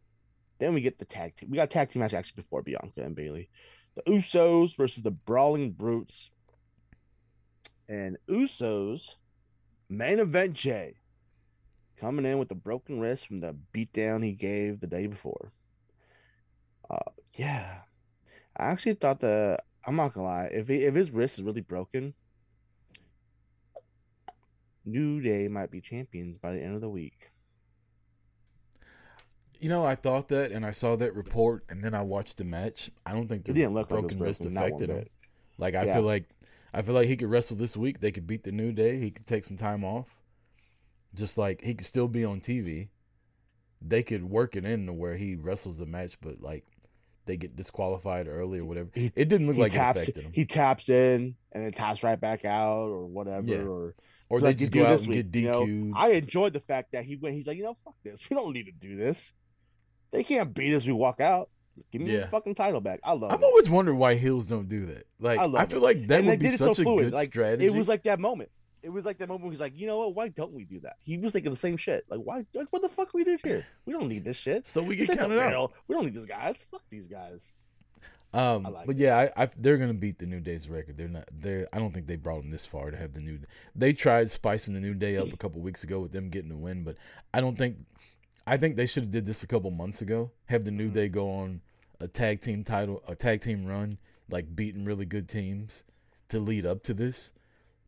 [0.60, 1.50] Then we get the tag team.
[1.50, 3.50] We got tag team match actually before Bianca and Bayley.
[3.96, 6.30] The Usos versus the Brawling Brutes.
[7.88, 9.16] And Usos
[9.90, 10.96] main event Jay
[11.98, 15.52] coming in with a broken wrist from the beatdown he gave the day before.
[16.90, 17.80] Uh, yeah,
[18.60, 20.50] I actually thought that I'm not gonna lie.
[20.52, 22.14] If he, if his wrist is really broken,
[24.86, 27.32] New Day might be champions by the end of the week.
[29.60, 32.44] You know, I thought that, and I saw that report, and then I watched the
[32.46, 32.92] match.
[33.06, 35.12] I don't think the It didn't look like broken wrist broken, affected bit.
[35.58, 35.96] Like I Yeah.
[35.96, 36.30] feel like,
[36.74, 38.00] I feel like he could wrestle this week.
[38.00, 39.00] They could beat the New Day.
[39.00, 40.08] He could take some time off.
[41.14, 42.90] Just like he could still be on TV.
[43.82, 46.66] They could work it in to where he wrestles the match, but like
[47.30, 48.90] they get disqualified early or whatever.
[48.94, 50.32] He- it didn't look like it taps affected him.
[50.34, 53.60] he taps in and then taps right back out or whatever Yeah.
[53.64, 53.96] or
[54.30, 55.94] or they like you just do go out this and week, get you know?
[55.98, 57.36] I enjoyed the fact that he went.
[57.36, 58.30] He's like, you know, fuck this.
[58.30, 59.34] We don't need to do this.
[60.12, 60.86] They can't beat us.
[60.86, 61.50] We walk out.
[61.92, 62.22] Give me Yeah.
[62.22, 63.00] the fucking title back.
[63.04, 63.46] I love I've it.
[63.46, 65.06] always wondered why heels don't do that.
[65.20, 65.84] Like I I, feel it.
[65.84, 67.00] like that and would be it so such a fluid.
[67.06, 67.66] good like strategy.
[67.68, 68.50] it was like that moment.
[68.82, 69.44] It was like that moment.
[69.44, 70.16] Where he's like, you know what?
[70.16, 70.98] Why don't we do that?
[71.04, 72.06] He was thinking the same shit.
[72.10, 72.46] Like, why?
[72.54, 73.66] Like, what the fuck we did here?
[73.86, 74.68] We don't need this shit.
[74.68, 75.74] so we get counted out.
[75.88, 76.66] We don't need these guys.
[76.72, 77.54] Fuck these guys.
[78.32, 79.00] Um, like but it.
[79.00, 80.98] yeah, I, I, they're gonna beat the New Day's record.
[80.98, 81.28] They're not.
[81.34, 81.68] They're.
[81.74, 83.40] I don't think they brought them this far to have the new.
[83.76, 86.58] They tried spicing the New Day up a couple weeks ago with them getting the
[86.58, 86.96] win, but
[87.34, 87.78] I don't think.
[88.46, 90.32] I think they should have did this a couple months ago.
[90.46, 90.94] Have the New Mm-hmm.
[90.96, 91.62] Day go on
[92.00, 93.98] a tag team title, a tag team run,
[94.30, 95.84] like beating really good teams
[96.30, 97.32] to lead up to this.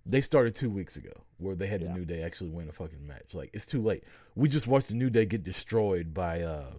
[0.06, 1.89] They started two weeks ago where they had Yeah.
[1.89, 3.34] the New Day actually win a fucking match.
[3.34, 4.04] Like it's too late.
[4.36, 6.72] We just watched the New Day get destroyed by uh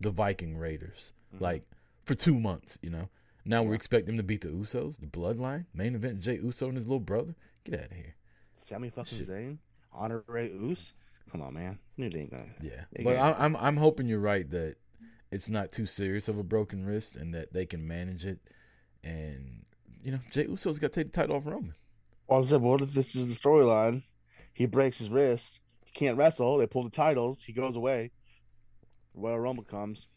[0.00, 1.12] the Viking Raiders.
[1.34, 1.44] Mm-hmm.
[1.44, 1.62] Like
[2.04, 3.08] for two months, you know.
[3.44, 6.76] Now we expect them to beat the Usos, the Bloodline, main event Jay Uso and
[6.76, 7.34] his little brother.
[7.64, 8.14] Get out of here.
[8.56, 9.28] Sammy fucking Shit.
[9.28, 9.58] Zayn,
[9.92, 10.92] Honorary Uce.
[11.30, 11.78] Come on, man.
[11.96, 12.44] New Day gonna.
[12.60, 14.76] Yeah, but got- I, I'm I'm hoping you're right that
[15.30, 18.38] it's not too serious of a broken wrist and that they can manage it.
[19.04, 19.64] And
[20.04, 21.74] you know, Jay Uso's got to take the title off Roman.
[22.32, 24.04] Well, I said, what if this is the storyline?
[24.54, 25.60] He breaks his wrist.
[25.84, 26.56] He can't wrestle.
[26.56, 27.42] They pull the titles.
[27.42, 28.10] He goes away.
[29.12, 30.08] Royal Rumble comes.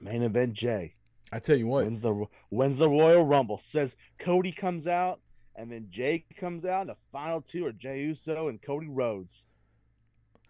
[0.00, 0.94] Main event Jay.
[1.30, 3.58] I tell you what, When's the when's the Royal Rumble?
[3.58, 5.20] Says Cody comes out,
[5.54, 6.80] and then Jay comes out.
[6.80, 9.44] And the final two are Jay Uso and Cody Rhodes.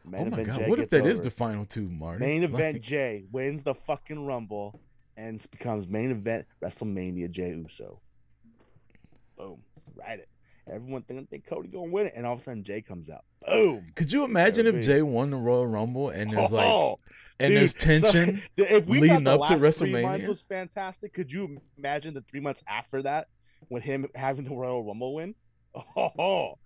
[0.05, 1.25] Main oh my god, Jay what if that is over.
[1.25, 2.25] the final two, Marty?
[2.25, 4.79] main event Like, Jay wins the fucking Rumble
[5.17, 8.01] and becomes main event WrestleMania Jay Uso.
[9.37, 9.63] Boom,
[10.01, 10.29] write it.
[10.71, 13.25] Everyone thinking think Cody gonna win it, and all of a sudden Jay comes out.
[13.47, 13.87] Boom.
[13.97, 16.99] could you imagine if That'd be- Jay won the Royal Rumble and there's like Oh,
[17.41, 17.79] and dude, there's so-
[18.13, 18.43] tension?
[18.57, 20.29] if we leading up to last three months WrestleMania?
[20.29, 23.29] was fantastic, could you imagine the three months after that
[23.69, 25.35] with him having the Royal Rumble win?
[25.97, 26.59] Oh,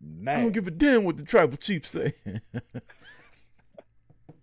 [0.00, 0.38] man!
[0.38, 2.12] I don't give a damn what the tribal chief say.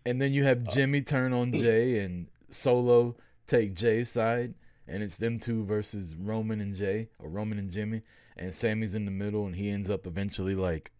[0.06, 3.16] and then you have uh, Jimmy turn on Jay and Solo
[3.48, 4.54] take Jay's side,
[4.90, 8.02] and it's them two versus Roman and Jay, or Roman and Jimmy,
[8.36, 10.92] and Sammy's in the middle, and he ends up eventually like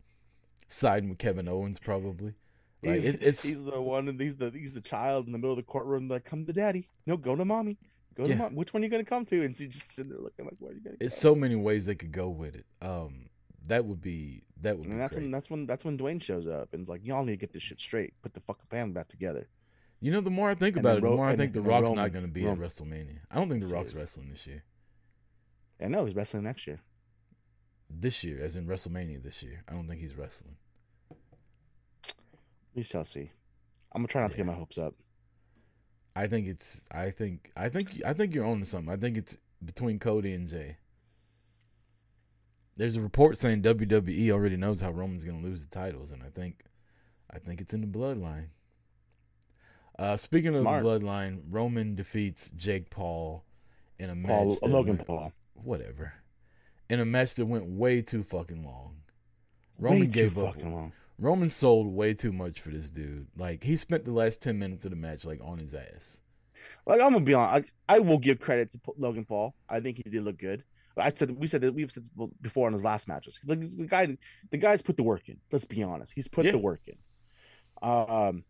[0.68, 2.36] siding with Kevin Owens probably.
[2.84, 5.38] Like he's, it, it's he's the one, and he's the he's the child in the
[5.38, 6.08] middle of the courtroom.
[6.08, 6.88] Like, come to daddy.
[7.06, 7.78] No, go to mommy.
[8.16, 8.56] Go to mom.
[8.56, 9.44] Which one are you gonna come to?
[9.44, 11.06] And she's just sitting there looking like, where are you gonna go?
[11.06, 12.66] it's so many ways they could go with it.
[12.82, 13.30] Um,
[13.68, 15.24] that would be that would and be that's great.
[15.24, 17.52] when that's when that's when Dwayne shows up and it's like, y'all need to get
[17.52, 18.14] this shit straight.
[18.22, 19.48] Put the fucking band back together.
[20.02, 21.84] You know, the more I think about it, the Ro- more I think The Rock's
[21.84, 22.64] Roman- not going to be Roman.
[22.64, 23.20] at WrestleMania.
[23.30, 24.64] I don't think The Rock's wrestling this year.
[25.80, 26.80] And no, he's wrestling next year.
[27.90, 29.64] This year, as in WrestleMania this year.
[29.68, 30.56] I don't think he's wrestling.
[32.74, 33.32] We shall see.
[33.92, 34.94] I'm gonna try not to get my hopes up.
[36.16, 36.82] I think it's.
[36.92, 37.52] I think.
[37.56, 38.02] I think.
[38.06, 38.94] I think you're on to something.
[38.94, 40.78] I think it's between Cody and Jay.
[42.78, 46.24] there's a report saying WWE already knows how Roman's going to lose the titles, and
[46.24, 46.64] I think,
[47.30, 48.50] I think it's in the bloodline.
[50.00, 50.86] Uh, speaking Smart.
[50.86, 53.44] of the bloodline, Roman defeats Jake Paul
[54.00, 54.30] in a match.
[54.30, 55.34] Paul that Logan went- Paul.
[55.56, 56.14] whatever,
[56.90, 58.96] in a match that went way too fucking long.
[59.78, 60.54] Way Roman too gave up.
[60.54, 60.94] fucking long.
[61.18, 63.28] Roman sold way too much for this dude.
[63.36, 66.22] Like he spent the last ten minutes of the match like on his ass.
[66.86, 69.54] Like I'm gonna be honest, I, I will give credit to Logan Paul.
[69.68, 70.64] I think he did look good.
[70.98, 72.06] I said we said that we've said
[72.42, 73.40] before in his last matches.
[73.46, 74.18] Like the guy,
[74.50, 75.38] the guy's put the work in.
[75.52, 76.52] Let's be honest, he's put Yeah.
[76.54, 76.96] the work in.
[77.82, 78.44] Um,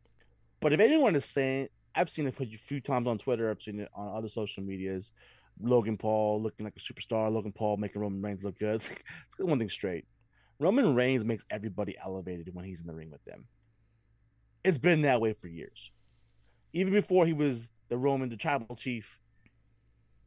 [0.60, 3.49] but if anyone is saying, I've seen it a few times on Twitter.
[3.49, 5.12] I've seen it on other social medias.
[5.62, 7.32] Logan Paul looking like a superstar.
[7.32, 8.82] Logan Paul making Roman Reigns look good.
[8.82, 10.05] Let's get one thing straight.
[10.60, 13.45] Roman Reigns makes everybody elevated when he's in the ring with them.
[14.64, 15.91] It's been that way for years.
[16.74, 19.20] Even before he was the Roman, the tribal chief,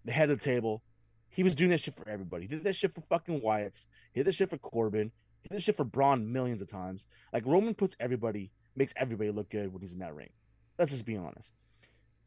[0.05, 0.83] the head of the table,
[1.28, 2.45] he was doing that shit for everybody.
[2.45, 3.87] He did that shit for fucking Wyatt's.
[4.12, 5.12] He did that shit for Corbin.
[5.43, 7.07] He did that shit for Braun millions of times.
[7.33, 10.31] Like Roman puts everybody, makes everybody look good when he's in that ring.
[10.79, 11.53] Let's just be honest.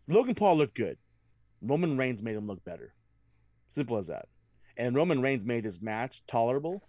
[0.08, 0.98] Logan Paul looked good.
[1.62, 2.93] Roman Reigns made him look better.
[3.72, 4.28] Simple as that.
[4.78, 6.88] And Roman Reigns made this match tolerable.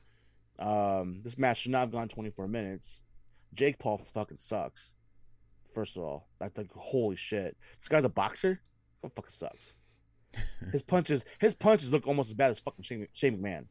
[0.59, 3.01] Um, this match should not have gone 24 minutes.
[3.55, 4.93] Jake Paul fucking sucks.
[5.73, 8.61] First of all, I think holy shit, this guy's a boxer.
[9.03, 9.75] That fucking sucks.
[10.73, 13.65] his punches, his punches look almost as bad as fucking Shane, Shane McMahon.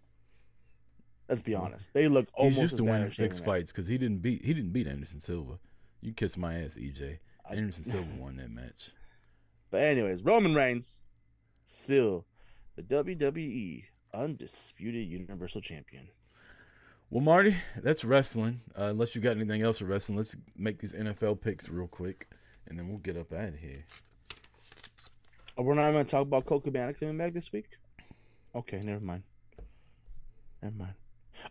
[1.27, 3.41] Let's be honest, they look He's almost used as to bad winning as Shane fixed
[3.41, 3.45] McMahon.
[3.45, 5.59] fights because he didn't beat he didn't beat Anderson Silva.
[6.05, 7.17] You kiss my ass, EJ.
[7.49, 8.91] Anderson Silva won that match.
[9.71, 10.99] But anyways, Roman Reigns
[11.63, 12.27] still
[12.75, 16.09] the WWE undisputed Universal Champion.
[17.09, 18.61] Well, Marty, that's wrestling.
[18.77, 22.29] Uh, unless you got anything else for wrestling, let's make these NFL picks real quick,
[22.67, 23.83] and then we'll get up out of here.
[25.57, 27.65] Oh, we're not going to talk about Colt Cabana coming back this week.
[28.53, 29.23] Okay, never mind.
[30.61, 30.93] Never mind.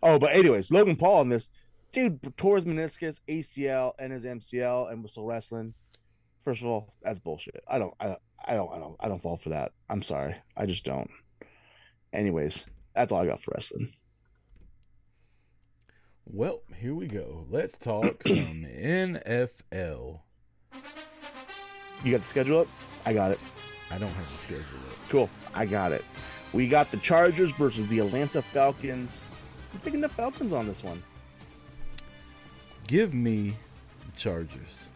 [0.01, 1.49] Oh, but anyways, Logan Paul in this
[1.95, 5.73] dude tore his meniscus, ACL, and his MCL, and was still wrestling.
[6.41, 7.63] First of all, that's bullshit.
[7.67, 9.71] I don't, I don't, I don't, I don't, I don't fall for that.
[9.89, 11.09] I'm sorry, I just don't.
[12.13, 13.93] Anyways, that's all I got for wrestling.
[16.25, 17.45] Well, here we go.
[17.49, 20.19] Let's talk some NFL.
[22.03, 22.67] You got the schedule up?
[23.05, 23.39] I got it.
[23.89, 24.97] I don't have the schedule up.
[25.09, 25.29] Cool.
[25.53, 26.03] I got it.
[26.51, 29.27] We got the Chargers versus the Atlanta Falcons.
[29.73, 31.01] I'm picking the Falcons on this one.
[32.87, 33.55] Give me
[34.05, 34.89] the Chargers.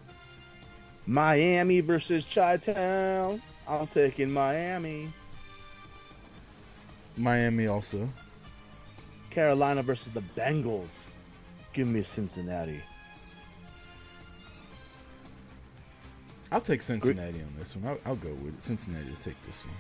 [1.06, 3.42] Miami versus Chi Town.
[3.68, 5.12] I'm taking Miami.
[7.18, 8.08] Miami also.
[9.30, 11.04] Carolina versus the Bengals.
[11.74, 12.80] Give me Cincinnati.
[16.52, 17.88] I'll take Cincinnati on this one.
[17.88, 18.64] I'll, I'll go with it.
[18.64, 19.76] Cincinnati will take this one.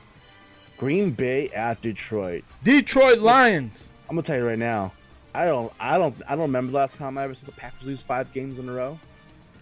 [0.77, 2.43] Green Bay at Detroit.
[2.63, 3.89] Detroit Lions.
[4.09, 4.91] I'm gonna tell you right now.
[5.33, 5.71] I don't.
[5.79, 6.15] I don't.
[6.27, 8.67] I don't remember the last time I ever saw the Packers lose five games in
[8.67, 8.97] a row,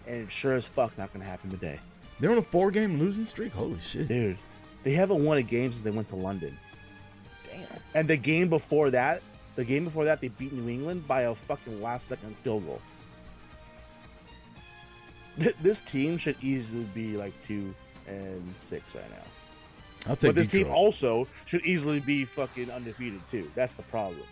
[0.06, 1.78] and it sure as fuck not gonna happen today,
[2.20, 3.52] They're on a four-game losing streak.
[3.52, 4.08] Holy shit!
[4.08, 4.38] dude.
[4.82, 6.56] They haven't won a game since they went to London.
[7.50, 7.66] Damn.
[7.94, 9.22] And the game before that,
[9.56, 12.80] the game before that, they beat New England by a fucking last second field goal.
[15.60, 17.72] This team should easily be like two
[18.08, 20.08] and six right now.
[20.10, 20.66] I'll take But this Detroit.
[20.66, 23.48] team also should easily be fucking undefeated too.
[23.54, 24.22] That's the problem.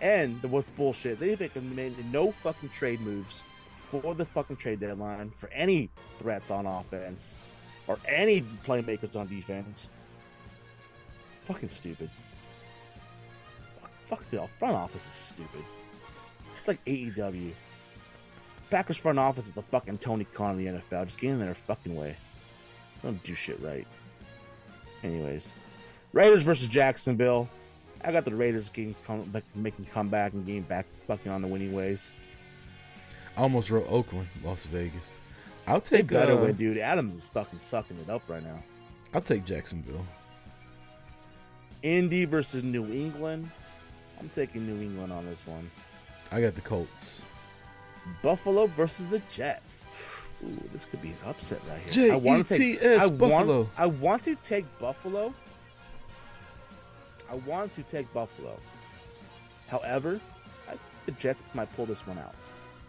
[0.00, 3.42] And the what's bullshit is they fucking made no fucking trade moves
[3.78, 7.36] for the fucking trade deadline for any threats on offense
[7.86, 9.88] or any playmakers on defense.
[11.44, 12.10] Fucking stupid.
[14.06, 15.64] Fuck the front office is stupid.
[16.58, 17.52] It's like AEW.
[18.70, 21.06] Packers front office is the fucking Tony Khan of the NFL.
[21.06, 22.16] Just get in their fucking way.
[23.02, 23.86] Don't do shit right.
[25.02, 25.50] Anyways,
[26.12, 27.48] Raiders versus Jacksonville.
[28.04, 31.72] I got the Raiders getting come, making comeback and getting back fucking on the winning
[31.72, 32.10] ways.
[33.36, 35.18] I almost wrote Oakland, Las Vegas.
[35.66, 36.78] I'll take better uh, win, dude.
[36.78, 38.62] Adams is fucking sucking it up right now.
[39.12, 40.04] I'll take Jacksonville.
[41.82, 43.50] Indy versus New England.
[44.18, 45.70] I'm taking New England on this one.
[46.32, 47.24] I got the Colts.
[48.22, 49.86] Buffalo versus the Jets.
[50.44, 52.12] Ooh, this could be an upset right here.
[52.12, 53.58] I want to take J-E-T-S, I Buffalo.
[53.58, 55.34] Want, I want to take Buffalo.
[57.30, 58.58] I want to take Buffalo.
[59.68, 60.20] However,
[60.66, 62.34] I think the Jets might pull this one out.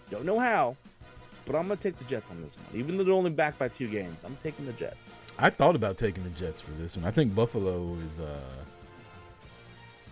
[0.09, 0.75] Don't know how,
[1.45, 2.79] but I'm gonna take the Jets on this one.
[2.79, 5.15] Even though they're only back by two games, I'm taking the Jets.
[5.37, 7.05] I thought about taking the Jets for this one.
[7.05, 8.19] I think Buffalo is.
[8.19, 8.39] uh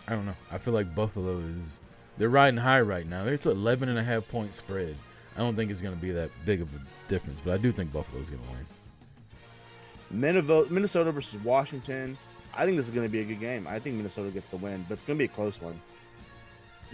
[0.07, 0.35] I don't know.
[0.51, 1.81] I feel like Buffalo is.
[2.17, 3.25] They're riding high right now.
[3.25, 4.95] It's an 11 and a half point spread.
[5.35, 7.71] I don't think it's going to be that big of a difference, but I do
[7.71, 8.65] think Buffalo's going to win.
[10.71, 12.17] Minnesota versus Washington.
[12.57, 13.67] I think this is going to be a good game.
[13.67, 15.79] I think Minnesota gets the win, but it's going to be a close one.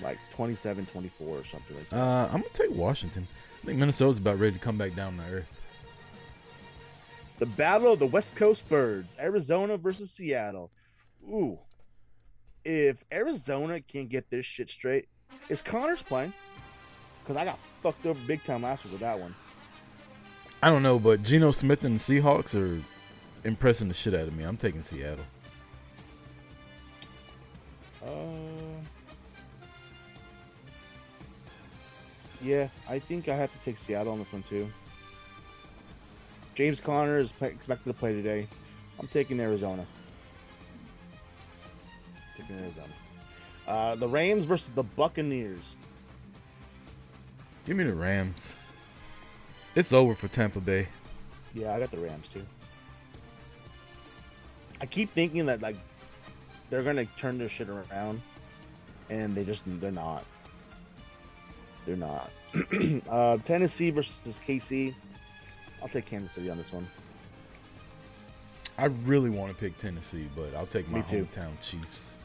[0.01, 1.97] like 27 24 or something like that.
[1.99, 3.27] Uh, I'm gonna take Washington.
[3.61, 5.49] I think Minnesota's about ready to come back down to earth.
[7.39, 10.71] The Battle of the West Coast Birds, Arizona versus Seattle.
[11.29, 11.57] Ooh.
[12.65, 15.07] If Arizona can't get this shit straight,
[15.49, 16.33] is Conner's playing?
[17.21, 19.35] Because I got fucked up big time last week with that one.
[20.61, 22.81] I don't know, but Geno Smith and the Seahawks are
[23.43, 24.43] impressing the shit out of me.
[24.43, 25.25] I'm taking Seattle.
[28.05, 28.09] Uh,
[32.41, 34.67] yeah, I think I have to take Seattle on this one too.
[36.55, 38.47] James Conner is expected to play today.
[38.99, 39.85] I'm taking Arizona.
[42.37, 42.93] Taking Arizona.
[43.67, 45.75] Uh, the Rams versus the Buccaneers.
[47.65, 48.53] Give me the Rams.
[49.75, 50.87] It's over for Tampa Bay.
[51.55, 52.45] Yeah, I got the Rams too.
[54.81, 55.77] I keep thinking that like
[56.73, 58.19] they're gonna turn their shit around,
[59.11, 60.25] and they just they're not.
[61.85, 62.31] They're not.
[63.11, 64.95] uh, Tennessee versus KC.
[65.83, 66.87] I'll take Kansas City on this one.
[68.79, 71.27] I really want to pick Tennessee, but I'll take my Me too.
[71.31, 72.17] hometown Chiefs.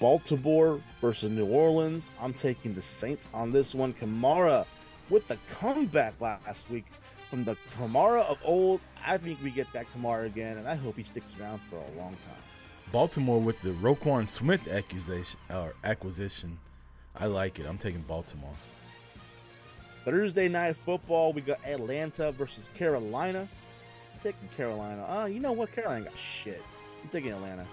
[0.00, 2.10] Baltimore versus New Orleans.
[2.20, 3.94] I'm taking the Saints on this one.
[3.94, 4.66] Kamara
[5.08, 6.84] with the comeback last week
[7.30, 8.80] from the Kamara of old.
[9.02, 11.98] I think we get that Kamara again, and I hope he sticks around for a
[11.98, 12.42] long time.
[12.92, 16.58] Baltimore with the Roquan Smith accusation or acquisition.
[17.16, 17.66] I like it.
[17.66, 18.54] I'm taking Baltimore.
[20.04, 23.40] Thursday night football, we got Atlanta versus Carolina.
[24.14, 25.04] I'm taking Carolina.
[25.04, 25.72] Uh, you know what?
[25.72, 26.62] Carolina got shit.
[27.02, 27.66] I'm taking Atlanta.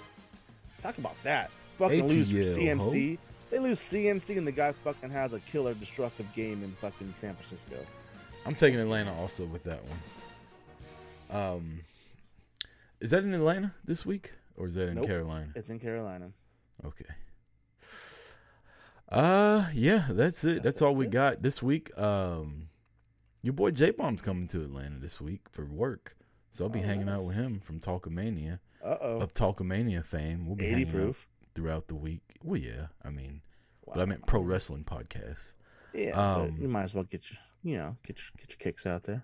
[0.84, 1.50] Talk about that.
[1.78, 3.18] Fucking lose ATL, CMC.
[3.52, 7.36] They lose CMC and the guy fucking has a killer destructive game in fucking San
[7.36, 7.78] Francisco.
[8.46, 9.80] I'm taking Atlanta also with that
[11.30, 11.42] one.
[11.42, 11.80] Um,
[13.00, 15.06] is that in Atlanta this week or is that in Nope.
[15.08, 15.48] Carolina?
[15.56, 16.32] It's in Carolina.
[16.86, 17.06] Okay.
[19.10, 20.64] Uh, yeah, that's it.
[20.64, 21.12] That's all we it.
[21.12, 21.96] got this week.
[21.98, 22.70] Um,
[23.44, 26.16] your boy J Bomb's coming to Atlanta this week for work,
[26.52, 29.20] so I'll be Oh, hanging out with him from Talkomania Uh oh.
[29.22, 30.48] of Talkomania fame.
[30.48, 31.28] We'll be 80 hanging proof.
[31.30, 32.24] out throughout the week.
[32.44, 33.42] Well, yeah, I mean,
[33.86, 35.54] but I meant pro wrestling podcast.
[35.94, 38.86] Yeah, um, you might as well get your, you know, get your get your kicks
[38.88, 39.24] out there.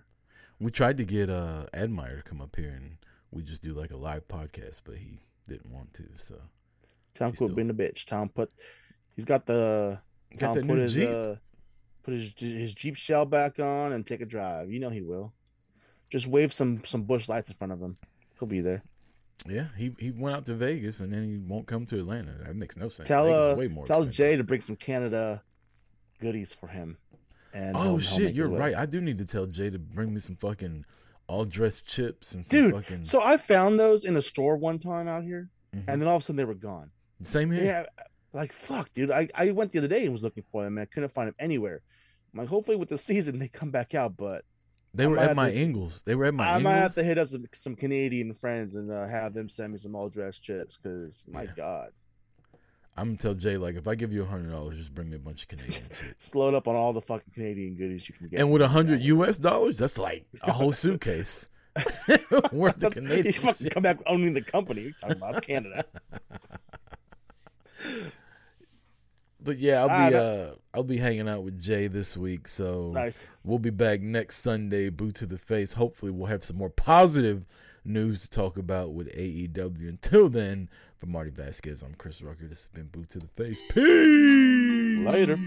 [0.60, 2.98] We tried to get uh Admire to come up here and
[3.32, 6.04] we just do like a live podcast, but he didn't want to.
[6.18, 6.34] So
[7.14, 8.04] Tom quit still- being a bitch.
[8.06, 8.50] Tom put,
[9.16, 9.98] he's got the
[10.36, 11.08] got Tom put new his Jeep.
[11.08, 11.34] uh,
[12.02, 14.70] put his his Jeep shell back on and take a drive.
[14.70, 15.32] You know he will.
[16.10, 17.96] Just wave some some bush lights in front of him.
[18.38, 18.82] He'll be there.
[19.48, 22.32] yeah, he he went out to Vegas and then he won't come to Atlanta.
[22.44, 23.08] That makes no sense.
[23.08, 24.16] Tell uh, way more tell expensive.
[24.16, 25.42] Jay to bring some Canada
[26.20, 26.98] goodies for him.
[27.54, 28.74] And Oh shit, you're right.
[28.74, 30.84] I do need to tell Jay to bring me some fucking
[31.32, 32.72] all dressed chips and dude.
[32.74, 35.84] fucking So I found those in a store one time out here, Mhm.
[35.88, 36.90] and then all of a sudden they were gone.
[37.22, 37.64] same here.
[37.64, 37.86] Yeah,
[38.32, 39.10] like fuck, dude.
[39.10, 41.28] I, I went the other day and was looking for them, and I couldn't find
[41.28, 41.80] them anywhere.
[42.32, 44.44] I'm like, hopefully with the season they come back out, but
[44.94, 46.02] They I were at my to- Ingles.
[46.02, 46.64] They were at my I Ingles.
[46.64, 49.78] might have to hit up some, some Canadian friends and uh, have them send me
[49.78, 51.52] some all dressed chips because my Yeah.
[51.56, 51.90] god,
[52.96, 55.16] I'm gonna tell Jay like if I give you a hundred dollars, just bring me
[55.16, 56.14] a bunch of Canadian shit.
[56.20, 58.40] slow up on all the fucking Canadian goodies you can get.
[58.40, 61.48] And with a hundred US dollars, that's like a whole suitcase
[62.52, 63.26] worth of Canadian.
[63.26, 63.74] you fucking shit.
[63.74, 64.82] come back owning the company.
[64.82, 65.84] You're talking about Canada.
[69.44, 72.48] But yeah, I'll Ah, be that- uh I'll be hanging out with Jay this week,
[72.48, 73.28] so nice.
[73.44, 75.72] we'll be back next Sunday, boot to the face.
[75.74, 77.44] Hopefully we'll have some more positive
[77.84, 79.88] news to talk about with AEW.
[79.88, 80.68] Until then,
[80.98, 82.46] for Marty Vasquez, I'm Chris Rucker.
[82.46, 83.62] This has been Boot to the Face.
[83.68, 85.06] Peace.
[85.06, 85.38] Later.